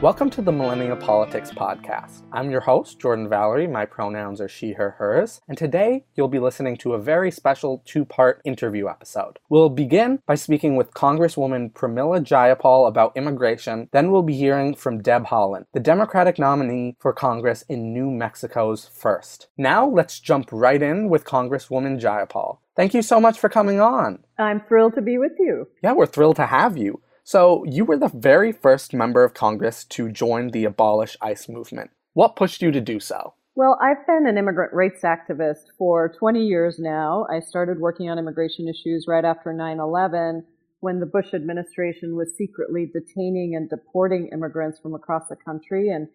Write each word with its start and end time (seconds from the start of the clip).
Welcome 0.00 0.30
to 0.30 0.40
the 0.40 0.50
Millennial 0.50 0.96
Politics 0.96 1.50
Podcast. 1.50 2.22
I'm 2.32 2.50
your 2.50 2.62
host, 2.62 2.98
Jordan 2.98 3.28
Valerie. 3.28 3.66
My 3.66 3.84
pronouns 3.84 4.40
are 4.40 4.48
she, 4.48 4.72
her, 4.72 4.92
hers. 4.92 5.42
And 5.46 5.58
today 5.58 6.06
you'll 6.14 6.26
be 6.26 6.38
listening 6.38 6.78
to 6.78 6.94
a 6.94 6.98
very 6.98 7.30
special 7.30 7.82
two 7.84 8.06
part 8.06 8.40
interview 8.46 8.88
episode. 8.88 9.38
We'll 9.50 9.68
begin 9.68 10.22
by 10.24 10.36
speaking 10.36 10.76
with 10.76 10.94
Congresswoman 10.94 11.74
Pramila 11.74 12.24
Jayapal 12.24 12.88
about 12.88 13.14
immigration. 13.14 13.90
Then 13.92 14.10
we'll 14.10 14.22
be 14.22 14.38
hearing 14.38 14.74
from 14.74 15.02
Deb 15.02 15.26
Haaland, 15.26 15.66
the 15.74 15.80
Democratic 15.80 16.38
nominee 16.38 16.96
for 16.98 17.12
Congress 17.12 17.60
in 17.68 17.92
New 17.92 18.10
Mexico's 18.10 18.86
first. 18.86 19.48
Now 19.58 19.86
let's 19.86 20.18
jump 20.18 20.48
right 20.50 20.80
in 20.80 21.10
with 21.10 21.26
Congresswoman 21.26 22.00
Jayapal. 22.00 22.56
Thank 22.74 22.94
you 22.94 23.02
so 23.02 23.20
much 23.20 23.38
for 23.38 23.50
coming 23.50 23.80
on. 23.80 24.24
I'm 24.38 24.62
thrilled 24.62 24.94
to 24.94 25.02
be 25.02 25.18
with 25.18 25.32
you. 25.38 25.68
Yeah, 25.82 25.92
we're 25.92 26.06
thrilled 26.06 26.36
to 26.36 26.46
have 26.46 26.78
you. 26.78 27.02
So, 27.30 27.62
you 27.64 27.84
were 27.84 27.96
the 27.96 28.10
very 28.12 28.50
first 28.50 28.92
member 28.92 29.22
of 29.22 29.34
Congress 29.34 29.84
to 29.84 30.10
join 30.10 30.48
the 30.48 30.64
Abolish 30.64 31.16
ICE 31.22 31.48
movement. 31.48 31.92
What 32.12 32.34
pushed 32.34 32.60
you 32.60 32.72
to 32.72 32.80
do 32.80 32.98
so? 32.98 33.34
Well, 33.54 33.78
I've 33.80 34.04
been 34.04 34.26
an 34.26 34.36
immigrant 34.36 34.72
rights 34.72 35.04
activist 35.04 35.70
for 35.78 36.12
20 36.18 36.44
years 36.44 36.80
now. 36.80 37.28
I 37.30 37.38
started 37.38 37.78
working 37.78 38.10
on 38.10 38.18
immigration 38.18 38.66
issues 38.66 39.04
right 39.06 39.24
after 39.24 39.52
9 39.52 39.78
11 39.78 40.44
when 40.80 40.98
the 40.98 41.06
Bush 41.06 41.32
administration 41.32 42.16
was 42.16 42.36
secretly 42.36 42.90
detaining 42.92 43.54
and 43.54 43.70
deporting 43.70 44.30
immigrants 44.32 44.80
from 44.80 44.96
across 44.96 45.28
the 45.28 45.36
country. 45.36 45.88
And 45.88 46.08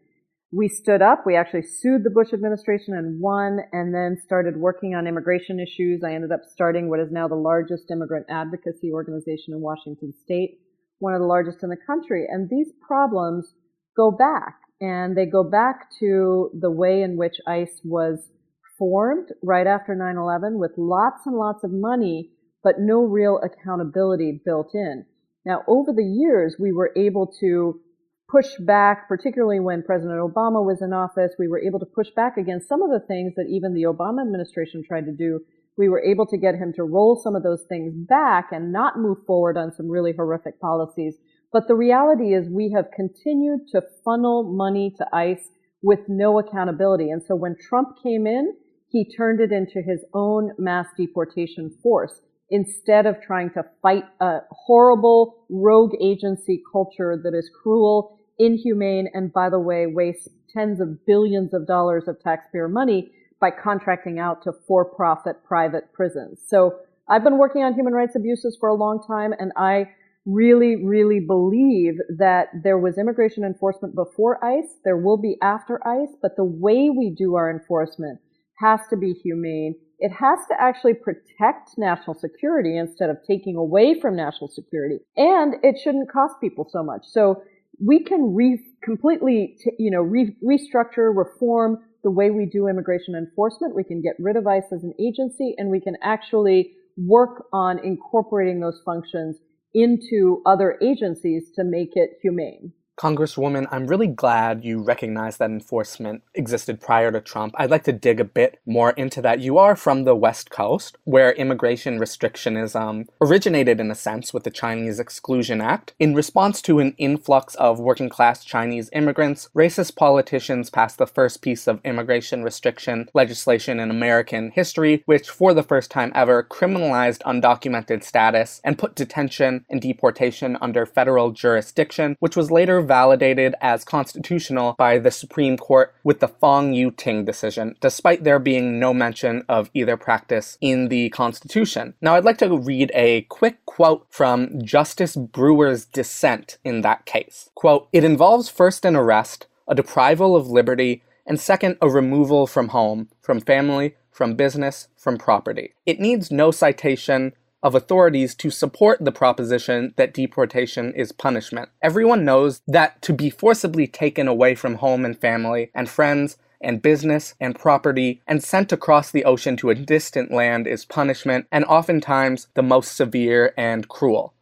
we 0.52 0.68
stood 0.68 1.02
up. 1.02 1.24
We 1.26 1.38
actually 1.38 1.64
sued 1.64 2.04
the 2.04 2.10
Bush 2.10 2.34
administration 2.34 2.94
and 2.94 3.22
won, 3.22 3.60
and 3.72 3.96
then 3.96 4.18
started 4.22 4.58
working 4.58 4.96
on 4.96 5.08
immigration 5.08 5.62
issues. 5.62 6.04
I 6.04 6.14
ended 6.14 6.34
up 6.34 6.42
starting 6.44 6.90
what 6.90 7.00
is 7.00 7.10
now 7.10 7.30
the 7.30 7.36
largest 7.36 7.90
immigrant 7.90 8.26
advocacy 8.30 8.92
organization 8.92 9.54
in 9.54 9.62
Washington 9.62 10.14
state 10.22 10.60
one 11.06 11.14
of 11.14 11.22
the 11.22 11.28
largest 11.28 11.62
in 11.62 11.70
the 11.70 11.78
country. 11.86 12.26
And 12.28 12.50
these 12.50 12.72
problems 12.86 13.54
go 13.96 14.10
back 14.10 14.56
and 14.82 15.16
they 15.16 15.28
go 15.28 15.44
back 15.44 15.88
to 16.00 16.50
the 16.60 16.72
way 16.72 17.04
in 17.04 17.16
which 17.16 17.36
ICE 17.48 17.80
was 17.84 18.32
formed 18.80 19.30
right 19.44 19.68
after 19.68 19.96
9-11 19.96 20.58
with 20.60 20.72
lots 20.78 21.22
and 21.28 21.36
lots 21.36 21.64
of 21.64 21.70
money, 21.72 22.32
but 22.64 22.80
no 22.80 23.04
real 23.04 23.40
accountability 23.44 24.42
built 24.44 24.72
in. 24.74 25.06
Now, 25.46 25.62
over 25.68 25.94
the 25.94 26.04
years, 26.04 26.56
we 26.60 26.74
were 26.74 26.92
able 26.98 27.32
to 27.40 27.80
push 28.28 28.50
back, 28.66 29.08
particularly 29.08 29.60
when 29.60 29.84
President 29.84 30.20
Obama 30.20 30.66
was 30.66 30.82
in 30.82 30.92
office, 30.92 31.34
we 31.38 31.48
were 31.48 31.62
able 31.62 31.80
to 31.80 31.86
push 31.86 32.10
back 32.16 32.38
against 32.38 32.68
some 32.68 32.82
of 32.82 32.90
the 32.90 33.06
things 33.06 33.34
that 33.36 33.46
even 33.48 33.76
the 33.76 33.84
Obama 33.84 34.26
administration 34.26 34.82
tried 34.86 35.06
to 35.06 35.12
do 35.12 35.40
we 35.78 35.90
were 35.90 36.04
able 36.04 36.26
to 36.28 36.38
get 36.38 36.56
him 36.56 36.72
to 36.74 36.84
roll 36.84 37.20
some 37.22 37.36
of 37.36 37.44
those 37.44 37.64
things 37.68 37.94
back 38.08 38.50
and 38.52 38.72
not 38.72 39.00
move 39.00 39.18
forward 39.28 39.58
on 39.58 39.74
some 39.74 39.90
really 39.90 40.14
horrific 40.16 40.60
policies. 40.60 41.16
But 41.52 41.68
the 41.68 41.76
reality 41.76 42.34
is 42.34 42.50
we 42.50 42.72
have 42.76 42.92
continued 42.96 43.68
to 43.72 43.82
funnel 44.04 44.44
money 44.44 44.94
to 44.98 45.06
ICE 45.14 45.50
with 45.82 46.00
no 46.08 46.40
accountability. 46.40 47.10
And 47.10 47.22
so 47.24 47.36
when 47.36 47.56
Trump 47.70 47.90
came 48.02 48.26
in, 48.26 48.56
he 48.90 49.10
turned 49.16 49.42
it 49.42 49.52
into 49.52 49.82
his 49.82 50.06
own 50.14 50.52
mass 50.58 50.88
deportation 50.98 51.76
force 51.84 52.22
instead 52.50 53.06
of 53.06 53.22
trying 53.22 53.50
to 53.52 53.64
fight 53.82 54.04
a 54.22 54.40
horrible 54.52 55.46
rogue 55.50 55.94
agency 56.02 56.62
culture 56.72 57.20
that 57.22 57.34
is 57.34 57.50
cruel, 57.62 58.20
inhumane, 58.40 59.10
and 59.14 59.34
by 59.34 59.50
the 59.50 59.60
way, 59.60 59.86
wastes 59.88 60.30
tens 60.56 60.80
of 60.80 61.06
billions 61.06 61.54
of 61.54 61.68
dollars 61.68 62.08
of 62.08 62.20
taxpayer 62.22 62.68
money 62.68 63.12
by 63.40 63.52
contracting 63.52 64.20
out 64.20 64.44
to 64.44 64.52
for-profit 64.68 65.44
private 65.44 65.92
prisons. 65.94 66.40
So 66.48 66.76
I've 67.08 67.24
been 67.24 67.38
working 67.38 67.64
on 67.64 67.74
human 67.74 67.94
rights 67.94 68.16
abuses 68.16 68.58
for 68.60 68.70
a 68.70 68.74
long 68.74 69.04
time 69.08 69.34
and 69.38 69.52
I 69.56 69.90
really, 70.26 70.84
really 70.84 71.20
believe 71.20 71.96
that 72.18 72.48
there 72.64 72.80
was 72.80 72.98
immigration 72.98 73.44
enforcement 73.44 73.96
before 73.96 74.44
ICE. 74.44 74.80
There 74.84 74.98
will 74.98 75.18
be 75.18 75.38
after 75.42 75.80
ICE, 75.88 76.16
but 76.22 76.36
the 76.36 76.44
way 76.44 76.90
we 76.90 77.14
do 77.16 77.36
our 77.36 77.52
enforcement 77.52 78.20
has 78.60 78.80
to 78.90 78.98
be 78.98 79.14
humane. 79.14 79.76
It 80.00 80.12
has 80.12 80.40
to 80.50 80.56
actually 80.60 80.96
protect 80.96 81.78
national 81.78 82.16
security 82.16 82.78
instead 82.78 83.10
of 83.10 83.18
taking 83.28 83.56
away 83.56 84.00
from 84.00 84.16
national 84.16 84.50
security. 84.50 84.98
And 85.16 85.56
it 85.64 85.78
shouldn't 85.82 86.12
cost 86.12 86.36
people 86.42 86.68
so 86.70 86.84
much. 86.84 87.06
So 87.06 87.44
we 87.86 88.04
can 88.04 88.34
re- 88.34 88.64
completely, 88.84 89.58
t- 89.62 89.72
you 89.78 89.92
know, 89.92 90.02
re- 90.02 90.36
restructure, 90.44 91.16
reform 91.16 91.84
the 92.06 92.12
way 92.12 92.30
we 92.30 92.46
do 92.46 92.68
immigration 92.68 93.16
enforcement. 93.16 93.76
We 93.76 93.84
can 93.84 94.00
get 94.00 94.14
rid 94.20 94.38
of 94.38 94.46
ICE 94.46 94.72
as 94.72 94.84
an 94.84 94.94
agency 95.00 95.56
and 95.58 95.72
we 95.72 95.82
can 95.82 95.98
actually 96.04 96.74
work 96.96 97.48
on 97.52 97.84
incorporating 97.84 98.60
those 98.60 98.80
functions 98.86 99.38
into 99.74 100.44
other 100.46 100.78
agencies 100.84 101.50
to 101.56 101.64
make 101.64 101.94
it 101.96 102.12
humane. 102.22 102.72
Congresswoman, 102.98 103.68
I'm 103.72 103.88
really 103.88 104.08
glad 104.08 104.64
you 104.64 104.82
recognize 104.82 105.36
that 105.38 105.50
enforcement 105.50 106.24
existed 106.34 106.80
prior 106.80 107.12
to 107.12 107.20
Trump. 107.20 107.54
I'd 107.58 107.70
like 107.70 107.84
to 107.84 107.92
dig 107.92 108.22
a 108.22 108.26
bit 108.26 108.60
more 108.66 108.92
into 108.92 109.22
that. 109.22 109.42
You 109.42 109.58
are 109.58 109.76
from 109.76 110.06
the 110.06 110.16
West 110.16 110.50
Coast, 110.50 110.98
where 111.04 111.34
immigration 111.34 112.00
restrictionism 112.00 113.08
originated 113.20 113.82
in 113.82 113.92
a 113.92 113.96
sense 113.96 114.34
with 114.34 114.44
the 114.44 114.50
Chinese 114.50 115.00
Exclusion 115.00 115.60
Act. 115.60 115.94
In 116.00 116.16
response 116.16 116.62
to 116.64 116.80
an 116.80 116.96
influx 116.98 117.56
of 117.56 117.80
working 117.80 118.08
class 118.08 118.46
Chinese 118.46 118.90
immigrants, 118.94 119.50
racist 119.54 119.98
politicians 119.98 120.70
passed 120.70 120.98
the 120.98 121.06
first 121.06 121.42
piece 121.42 121.68
of 121.68 121.82
immigration 121.84 122.44
restriction 122.44 123.10
legislation 123.14 123.78
in 123.78 123.92
American 123.92 124.52
history, 124.52 125.04
which 125.06 125.30
for 125.30 125.54
the 125.54 125.64
first 125.64 125.92
time 125.92 126.14
ever 126.16 126.44
criminalized 126.44 127.22
undocumented 127.24 128.04
status 128.04 128.62
and 128.64 128.80
put 128.80 128.96
detention 128.96 129.66
and 129.70 129.82
deportation 129.82 130.58
under 130.62 130.86
federal 130.86 131.32
jurisdiction, 131.32 132.16
which 132.22 132.38
was 132.38 132.52
later 132.52 132.85
validated 132.86 133.56
as 133.62 133.84
constitutional 133.84 134.76
by 134.78 135.00
the 135.00 135.12
Supreme 135.12 135.58
Court 135.58 135.94
with 136.04 136.20
the 136.20 136.28
Fong 136.28 136.74
Yue 136.74 136.92
Ting 136.92 137.26
decision, 137.26 137.76
despite 137.82 138.24
there 138.24 138.40
being 138.40 138.80
no 138.80 138.94
mention 138.94 139.44
of 139.50 139.70
either 139.74 139.98
practice 139.98 140.58
in 140.62 140.90
the 140.90 141.10
Constitution. 141.10 141.94
Now, 142.02 142.16
I'd 142.16 142.26
like 142.26 142.38
to 142.40 142.58
read 142.58 142.92
a 142.94 143.22
quick 143.24 143.66
quote 143.66 144.06
from 144.10 144.62
Justice 144.64 145.16
Brewer's 145.16 145.86
dissent 145.86 146.58
in 146.64 146.82
that 146.82 147.06
case. 147.06 147.50
Quote, 147.56 147.88
It 147.92 148.04
involves 148.04 148.50
first 148.50 148.86
an 148.86 148.96
arrest, 148.96 149.48
a 149.68 149.76
deprival 149.76 150.38
of 150.38 150.48
liberty, 150.48 151.04
and 151.26 151.40
second, 151.40 151.78
a 151.82 151.90
removal 151.90 152.48
from 152.48 152.70
home, 152.70 153.10
from 153.22 153.42
family, 153.42 153.96
from 154.12 154.36
business, 154.36 154.88
from 154.96 155.18
property. 155.18 155.74
It 155.86 156.00
needs 156.00 156.32
no 156.32 156.52
citation, 156.52 157.34
of 157.66 157.74
authorities 157.74 158.36
to 158.36 158.52
support 158.52 159.04
the 159.04 159.12
proposition 159.12 159.92
that 159.96 160.14
deportation 160.14 160.94
is 160.94 161.12
punishment. 161.12 161.68
Everyone 161.82 162.24
knows 162.24 162.62
that 162.68 163.02
to 163.02 163.12
be 163.12 163.32
forcibly 163.32 163.88
taken 163.88 164.28
away 164.28 164.54
from 164.54 164.76
home 164.76 165.04
and 165.04 165.20
family 165.20 165.72
and 165.74 165.90
friends 165.90 166.38
and 166.62 166.84
business 166.84 167.34
and 167.40 167.58
property 167.58 168.22
and 168.28 168.44
sent 168.44 168.72
across 168.72 169.10
the 169.10 169.26
ocean 169.26 169.58
to 169.58 169.72
a 169.72 169.76
distant 169.76 170.32
land 170.32 170.68
is 170.68 170.86
punishment 170.86 171.48
and 171.52 171.66
oftentimes 171.66 172.48
the 172.54 172.62
most 172.62 172.96
severe 172.96 173.52
and 173.58 173.88
cruel. 173.88 174.35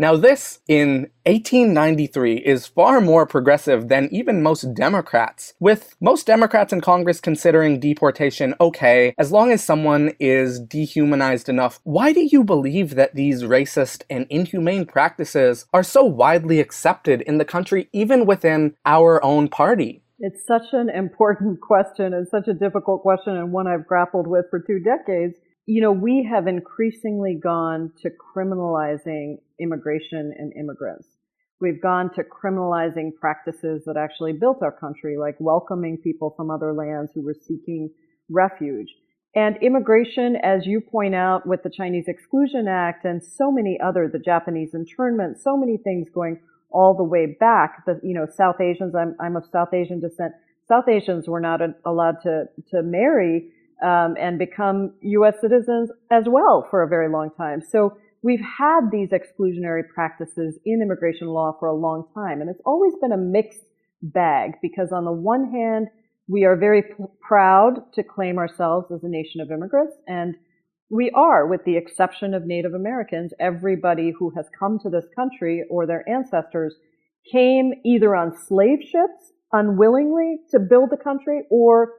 Now, 0.00 0.16
this 0.16 0.60
in 0.68 1.10
1893 1.26 2.36
is 2.36 2.68
far 2.68 3.00
more 3.00 3.26
progressive 3.26 3.88
than 3.88 4.08
even 4.12 4.44
most 4.44 4.72
Democrats, 4.72 5.54
with 5.58 5.96
most 6.00 6.24
Democrats 6.24 6.72
in 6.72 6.80
Congress 6.80 7.20
considering 7.20 7.80
deportation 7.80 8.54
okay 8.60 9.12
as 9.18 9.32
long 9.32 9.50
as 9.50 9.64
someone 9.64 10.12
is 10.20 10.60
dehumanized 10.60 11.48
enough. 11.48 11.80
Why 11.82 12.12
do 12.12 12.20
you 12.20 12.44
believe 12.44 12.94
that 12.94 13.16
these 13.16 13.42
racist 13.42 14.04
and 14.08 14.28
inhumane 14.30 14.86
practices 14.86 15.66
are 15.74 15.82
so 15.82 16.04
widely 16.04 16.60
accepted 16.60 17.22
in 17.22 17.38
the 17.38 17.44
country, 17.44 17.88
even 17.92 18.24
within 18.24 18.76
our 18.86 19.20
own 19.24 19.48
party? 19.48 20.04
It's 20.20 20.46
such 20.46 20.74
an 20.74 20.90
important 20.90 21.60
question 21.68 22.14
and 22.14 22.28
such 22.28 22.46
a 22.46 22.54
difficult 22.54 23.02
question, 23.02 23.36
and 23.36 23.50
one 23.50 23.66
I've 23.66 23.88
grappled 23.88 24.28
with 24.28 24.44
for 24.48 24.60
two 24.60 24.78
decades 24.78 25.34
you 25.68 25.82
know, 25.82 25.92
we 25.92 26.26
have 26.28 26.46
increasingly 26.46 27.34
gone 27.34 27.92
to 28.00 28.08
criminalizing 28.08 29.36
immigration 29.60 30.32
and 30.38 30.50
immigrants. 30.58 31.06
We've 31.60 31.82
gone 31.82 32.08
to 32.14 32.22
criminalizing 32.22 33.10
practices 33.20 33.82
that 33.84 33.98
actually 33.98 34.32
built 34.32 34.62
our 34.62 34.72
country, 34.72 35.18
like 35.18 35.34
welcoming 35.38 35.98
people 35.98 36.32
from 36.34 36.50
other 36.50 36.72
lands 36.72 37.12
who 37.14 37.22
were 37.22 37.34
seeking 37.34 37.90
refuge. 38.30 38.88
And 39.34 39.58
immigration, 39.60 40.36
as 40.42 40.64
you 40.64 40.80
point 40.80 41.14
out, 41.14 41.46
with 41.46 41.62
the 41.62 41.70
Chinese 41.70 42.06
Exclusion 42.08 42.66
Act 42.66 43.04
and 43.04 43.22
so 43.22 43.52
many 43.52 43.78
other, 43.78 44.08
the 44.10 44.18
Japanese 44.18 44.70
internment, 44.72 45.36
so 45.38 45.54
many 45.54 45.76
things 45.76 46.08
going 46.08 46.40
all 46.70 46.96
the 46.96 47.04
way 47.04 47.36
back. 47.38 47.84
The, 47.84 48.00
you 48.02 48.14
know, 48.14 48.26
South 48.34 48.58
Asians, 48.58 48.94
I'm, 48.94 49.16
I'm 49.20 49.36
of 49.36 49.44
South 49.52 49.74
Asian 49.74 50.00
descent. 50.00 50.32
South 50.66 50.88
Asians 50.88 51.28
were 51.28 51.40
not 51.40 51.60
allowed 51.84 52.22
to, 52.22 52.44
to 52.70 52.82
marry 52.82 53.50
um, 53.82 54.16
and 54.18 54.38
become 54.38 54.94
U.S. 55.02 55.34
citizens 55.40 55.90
as 56.10 56.24
well 56.26 56.66
for 56.70 56.82
a 56.82 56.88
very 56.88 57.08
long 57.08 57.30
time. 57.36 57.60
So 57.60 57.96
we've 58.22 58.40
had 58.40 58.90
these 58.90 59.10
exclusionary 59.10 59.82
practices 59.94 60.58
in 60.64 60.82
immigration 60.82 61.28
law 61.28 61.56
for 61.58 61.68
a 61.68 61.74
long 61.74 62.04
time, 62.14 62.40
and 62.40 62.50
it's 62.50 62.62
always 62.64 62.94
been 63.00 63.12
a 63.12 63.16
mixed 63.16 63.62
bag 64.02 64.52
because 64.62 64.92
on 64.92 65.04
the 65.04 65.12
one 65.12 65.50
hand, 65.50 65.88
we 66.28 66.44
are 66.44 66.56
very 66.56 66.82
p- 66.82 67.04
proud 67.20 67.92
to 67.94 68.02
claim 68.02 68.38
ourselves 68.38 68.86
as 68.92 69.02
a 69.02 69.08
nation 69.08 69.40
of 69.40 69.50
immigrants, 69.50 69.96
and 70.06 70.34
we 70.90 71.10
are, 71.14 71.46
with 71.46 71.64
the 71.64 71.76
exception 71.76 72.32
of 72.32 72.46
Native 72.46 72.72
Americans, 72.72 73.32
everybody 73.38 74.12
who 74.18 74.30
has 74.36 74.46
come 74.58 74.78
to 74.80 74.88
this 74.88 75.04
country 75.14 75.64
or 75.68 75.86
their 75.86 76.08
ancestors 76.08 76.74
came 77.30 77.72
either 77.84 78.16
on 78.16 78.34
slave 78.46 78.78
ships 78.80 79.32
unwillingly 79.52 80.38
to 80.50 80.58
build 80.58 80.90
the 80.90 80.96
country 80.96 81.42
or 81.50 81.92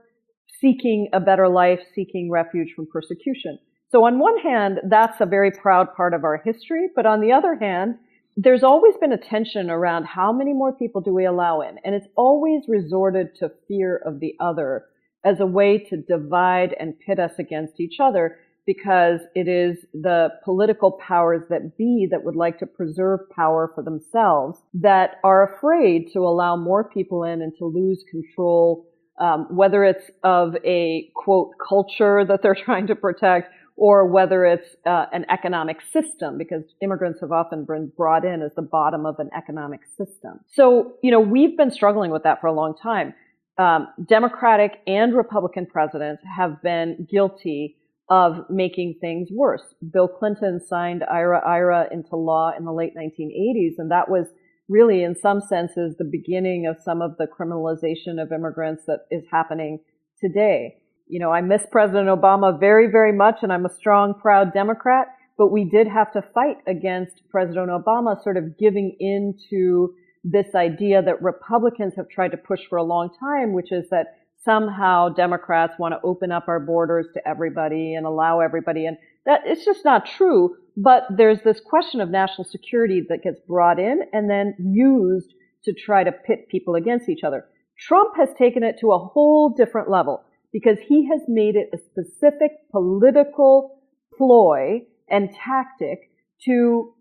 seeking 0.60 1.10
a 1.14 1.20
better 1.20 1.48
life, 1.48 1.80
seeking 1.94 2.30
refuge 2.30 2.74
from 2.76 2.88
persecution. 2.92 3.60
So 3.92 4.06
on 4.06 4.20
one 4.20 4.38
hand, 4.40 4.80
that's 4.88 5.20
a 5.20 5.26
very 5.26 5.52
proud 5.52 5.94
part 5.96 6.14
of 6.14 6.24
our 6.24 6.42
history. 6.44 6.90
But 6.96 7.06
on 7.06 7.22
the 7.22 7.32
other 7.32 7.56
hand, 7.56 7.96
there's 8.38 8.64
always 8.64 8.96
been 8.98 9.12
a 9.12 9.18
tension 9.18 9.70
around 9.70 10.06
how 10.06 10.32
many 10.32 10.54
more 10.54 10.74
people 10.74 11.02
do 11.02 11.14
we 11.14 11.26
allow 11.26 11.62
in? 11.62 11.78
And 11.84 11.96
it's 11.96 12.08
always 12.16 12.64
resorted 12.68 13.36
to 13.40 13.52
fear 13.68 14.02
of 14.06 14.20
the 14.20 14.36
other 14.40 14.86
as 15.26 15.40
a 15.40 15.46
way 15.46 15.80
to 15.90 15.98
divide 15.98 16.76
and 16.80 17.00
pit 17.00 17.20
us 17.20 17.34
against 17.40 17.80
each 17.80 18.00
other 18.00 18.38
because 18.66 19.22
it 19.34 19.48
is 19.48 19.84
the 19.94 20.30
political 20.46 20.92
powers 20.92 21.42
that 21.50 21.76
be 21.76 22.08
that 22.12 22.24
would 22.24 22.36
like 22.36 22.60
to 22.60 22.68
preserve 22.68 23.20
power 23.36 23.72
for 23.74 23.84
themselves 23.84 24.60
that 24.76 25.16
are 25.24 25.56
afraid 25.56 26.08
to 26.14 26.20
allow 26.20 26.56
more 26.56 26.84
people 26.84 27.24
in 27.24 27.42
and 27.42 27.52
to 27.58 27.66
lose 27.66 28.04
control, 28.12 28.86
um, 29.20 29.48
whether 29.50 29.84
it's 29.84 30.10
of 30.24 30.56
a 30.66 31.12
quote 31.16 31.52
culture 31.68 32.26
that 32.26 32.42
they're 32.42 32.58
trying 32.66 32.88
to 32.88 32.96
protect 32.96 33.54
or 33.76 34.06
whether 34.06 34.46
it's 34.46 34.76
uh, 34.86 35.06
an 35.14 35.26
economic 35.30 35.78
system, 35.94 36.38
because 36.38 36.64
immigrants 36.82 37.22
have 37.22 37.32
often 37.32 37.64
been 37.64 37.90
brought 37.96 38.26
in 38.26 38.42
as 38.42 38.52
the 38.56 38.62
bottom 38.62 39.06
of 39.06 39.18
an 39.20 39.30
economic 39.36 39.80
system. 39.98 40.42
So, 40.54 40.96
you 41.02 41.12
know, 41.12 41.22
we've 41.22 41.56
been 41.56 41.72
struggling 41.72 42.12
with 42.12 42.24
that 42.24 42.42
for 42.42 42.48
a 42.48 42.52
long 42.52 42.76
time. 42.76 43.14
Um, 43.58 43.88
Democratic 44.06 44.82
and 44.86 45.16
Republican 45.16 45.66
presidents 45.66 46.22
have 46.36 46.62
been 46.62 47.08
guilty 47.10 47.78
of 48.10 48.50
making 48.50 48.96
things 49.00 49.30
worse. 49.32 49.64
Bill 49.94 50.10
Clinton 50.10 50.60
signed 50.68 51.04
IRA-IRA 51.04 51.88
into 51.92 52.18
law 52.18 52.52
in 52.58 52.66
the 52.66 52.74
late 52.74 52.96
1980s, 52.98 53.76
and 53.78 53.92
that 53.92 54.10
was 54.10 54.28
really, 54.70 55.04
in 55.04 55.16
some 55.16 55.42
senses, 55.42 55.96
the 55.98 56.10
beginning 56.10 56.68
of 56.68 56.78
some 56.82 57.02
of 57.02 57.18
the 57.18 57.28
criminalization 57.28 58.22
of 58.22 58.32
immigrants 58.32 58.84
that 58.86 59.00
is 59.12 59.24
happening 59.32 59.80
today 60.22 60.80
you 61.10 61.20
know, 61.20 61.32
I 61.32 61.42
miss 61.42 61.66
President 61.72 62.08
Obama 62.08 62.58
very, 62.58 62.88
very 62.90 63.12
much, 63.12 63.40
and 63.42 63.52
I'm 63.52 63.66
a 63.66 63.74
strong, 63.74 64.14
proud 64.14 64.54
Democrat, 64.54 65.08
but 65.38 65.52
we 65.52 65.66
did 65.66 65.88
have 65.88 66.14
to 66.14 66.22
fight 66.34 66.58
against 66.68 67.28
President 67.30 67.70
Obama 67.70 68.22
sort 68.24 68.38
of 68.38 68.58
giving 68.60 68.96
in 69.00 69.34
to 69.50 69.96
this 70.24 70.54
idea 70.54 71.02
that 71.02 71.22
Republicans 71.22 71.94
have 71.98 72.08
tried 72.10 72.30
to 72.30 72.38
push 72.38 72.60
for 72.70 72.78
a 72.78 72.84
long 72.84 73.10
time, 73.20 73.54
which 73.54 73.72
is 73.72 73.90
that 73.90 74.20
somehow 74.46 75.10
Democrats 75.10 75.74
want 75.80 75.94
to 75.94 76.08
open 76.08 76.32
up 76.32 76.48
our 76.48 76.60
borders 76.60 77.08
to 77.16 77.28
everybody 77.28 77.96
and 77.96 78.06
allow 78.06 78.40
everybody 78.40 78.86
in. 78.86 78.96
That 79.26 79.42
it's 79.46 79.66
just 79.66 79.86
not 79.86 80.06
true. 80.06 80.56
But 80.78 81.04
there's 81.10 81.42
this 81.42 81.60
question 81.60 82.00
of 82.00 82.10
national 82.10 82.46
security 82.46 83.04
that 83.10 83.24
gets 83.24 83.40
brought 83.48 83.80
in 83.80 84.02
and 84.14 84.30
then 84.30 84.56
used 84.60 85.34
to 85.66 85.74
try 85.74 86.04
to 86.04 86.12
pit 86.12 86.48
people 86.50 86.76
against 86.76 87.10
each 87.10 87.24
other. 87.24 87.46
Trump 87.78 88.16
has 88.18 88.30
taken 88.38 88.64
it 88.64 88.78
to 88.80 88.92
a 88.92 88.98
whole 88.98 89.50
different 89.50 89.90
level 89.90 90.24
because 90.54 90.78
he 90.88 91.08
has 91.10 91.22
made 91.28 91.56
it 91.56 91.70
a 91.74 91.78
specific 91.78 92.52
political 92.72 93.80
ploy 94.18 94.82
and 95.10 95.30
tactic 95.34 96.12
to 96.46 96.94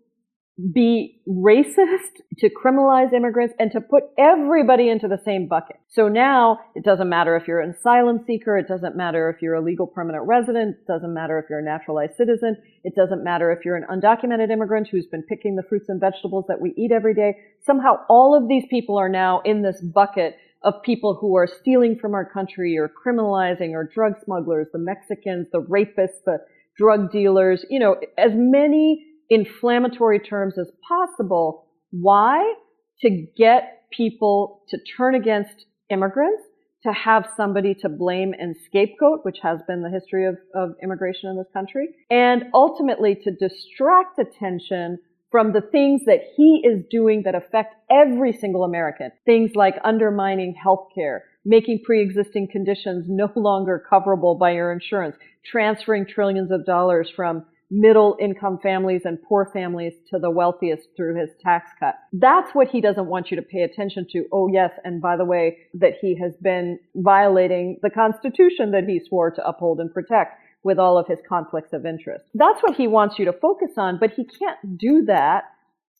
be 0.73 1.21
racist, 1.27 2.21
to 2.39 2.49
criminalize 2.49 3.13
immigrants, 3.13 3.53
and 3.59 3.71
to 3.71 3.79
put 3.79 4.03
everybody 4.17 4.89
into 4.89 5.07
the 5.07 5.19
same 5.23 5.47
bucket. 5.47 5.77
So 5.87 6.09
now 6.09 6.59
it 6.75 6.83
doesn't 6.83 7.07
matter 7.07 7.35
if 7.37 7.47
you're 7.47 7.61
an 7.61 7.71
asylum 7.71 8.19
seeker, 8.27 8.57
it 8.57 8.67
doesn't 8.67 8.95
matter 8.95 9.29
if 9.29 9.41
you're 9.41 9.55
a 9.55 9.61
legal 9.61 9.87
permanent 9.87 10.27
resident, 10.27 10.77
it 10.81 10.87
doesn't 10.87 11.13
matter 11.13 11.39
if 11.39 11.45
you're 11.49 11.59
a 11.59 11.63
naturalized 11.63 12.15
citizen, 12.17 12.57
it 12.83 12.93
doesn't 12.95 13.23
matter 13.23 13.51
if 13.51 13.63
you're 13.63 13.77
an 13.77 13.85
undocumented 13.89 14.51
immigrant 14.51 14.89
who's 14.91 15.07
been 15.07 15.23
picking 15.23 15.55
the 15.55 15.63
fruits 15.63 15.87
and 15.87 16.01
vegetables 16.01 16.45
that 16.47 16.59
we 16.59 16.73
eat 16.75 16.91
every 16.91 17.13
day. 17.13 17.37
Somehow 17.65 18.03
all 18.09 18.35
of 18.35 18.49
these 18.49 18.65
people 18.69 18.97
are 18.97 19.09
now 19.09 19.41
in 19.45 19.61
this 19.61 19.79
bucket 19.81 20.35
of 20.63 20.73
people 20.83 21.17
who 21.21 21.37
are 21.37 21.47
stealing 21.47 21.97
from 21.97 22.13
our 22.13 22.25
country 22.25 22.77
or 22.77 22.89
criminalizing 22.89 23.71
or 23.71 23.85
drug 23.85 24.13
smugglers, 24.25 24.67
the 24.73 24.79
Mexicans, 24.79 25.47
the 25.53 25.61
rapists, 25.61 26.23
the 26.25 26.39
drug 26.75 27.11
dealers, 27.11 27.65
you 27.69 27.79
know, 27.79 27.95
as 28.17 28.31
many 28.33 29.05
inflammatory 29.29 30.19
terms 30.19 30.57
as 30.57 30.71
possible. 30.87 31.65
Why? 31.91 32.53
To 33.01 33.27
get 33.37 33.83
people 33.91 34.61
to 34.69 34.77
turn 34.97 35.15
against 35.15 35.65
immigrants, 35.89 36.43
to 36.83 36.93
have 36.93 37.27
somebody 37.35 37.73
to 37.75 37.89
blame 37.89 38.33
and 38.37 38.55
scapegoat, 38.65 39.19
which 39.23 39.39
has 39.43 39.59
been 39.67 39.81
the 39.81 39.89
history 39.89 40.25
of, 40.25 40.37
of 40.55 40.75
immigration 40.81 41.29
in 41.29 41.37
this 41.37 41.51
country, 41.53 41.89
and 42.09 42.45
ultimately 42.53 43.15
to 43.15 43.31
distract 43.31 44.19
attention 44.19 44.99
from 45.31 45.53
the 45.53 45.61
things 45.61 46.01
that 46.05 46.21
he 46.35 46.61
is 46.63 46.83
doing 46.89 47.23
that 47.23 47.35
affect 47.35 47.75
every 47.91 48.33
single 48.33 48.63
American. 48.63 49.11
Things 49.25 49.51
like 49.55 49.75
undermining 49.83 50.55
healthcare, 50.55 51.19
making 51.45 51.81
pre-existing 51.85 52.47
conditions 52.51 53.05
no 53.07 53.29
longer 53.35 53.83
coverable 53.91 54.39
by 54.39 54.51
your 54.51 54.71
insurance, 54.71 55.15
transferring 55.45 56.05
trillions 56.07 56.51
of 56.51 56.65
dollars 56.65 57.11
from 57.15 57.45
middle 57.71 58.17
income 58.19 58.59
families 58.61 59.01
and 59.05 59.21
poor 59.21 59.49
families 59.53 59.93
to 60.09 60.17
the 60.19 60.31
wealthiest 60.31 60.89
through 60.97 61.19
his 61.19 61.29
tax 61.43 61.69
cut. 61.79 61.95
That's 62.13 62.51
what 62.53 62.69
he 62.69 62.81
doesn't 62.81 63.05
want 63.05 63.29
you 63.29 63.37
to 63.37 63.43
pay 63.43 63.61
attention 63.61 64.07
to. 64.11 64.25
Oh 64.31 64.47
yes, 64.47 64.71
and 64.83 65.01
by 65.01 65.17
the 65.17 65.25
way, 65.25 65.57
that 65.75 65.93
he 66.01 66.17
has 66.19 66.33
been 66.41 66.79
violating 66.95 67.79
the 67.83 67.89
constitution 67.89 68.71
that 68.71 68.85
he 68.87 68.99
swore 68.99 69.31
to 69.31 69.47
uphold 69.47 69.79
and 69.79 69.93
protect 69.93 70.39
with 70.63 70.79
all 70.79 70.97
of 70.97 71.07
his 71.07 71.19
conflicts 71.27 71.73
of 71.73 71.85
interest. 71.85 72.25
That's 72.33 72.61
what 72.61 72.75
he 72.75 72.87
wants 72.87 73.19
you 73.19 73.25
to 73.25 73.33
focus 73.33 73.71
on, 73.77 73.99
but 73.99 74.11
he 74.11 74.25
can't 74.25 74.77
do 74.77 75.05
that 75.05 75.43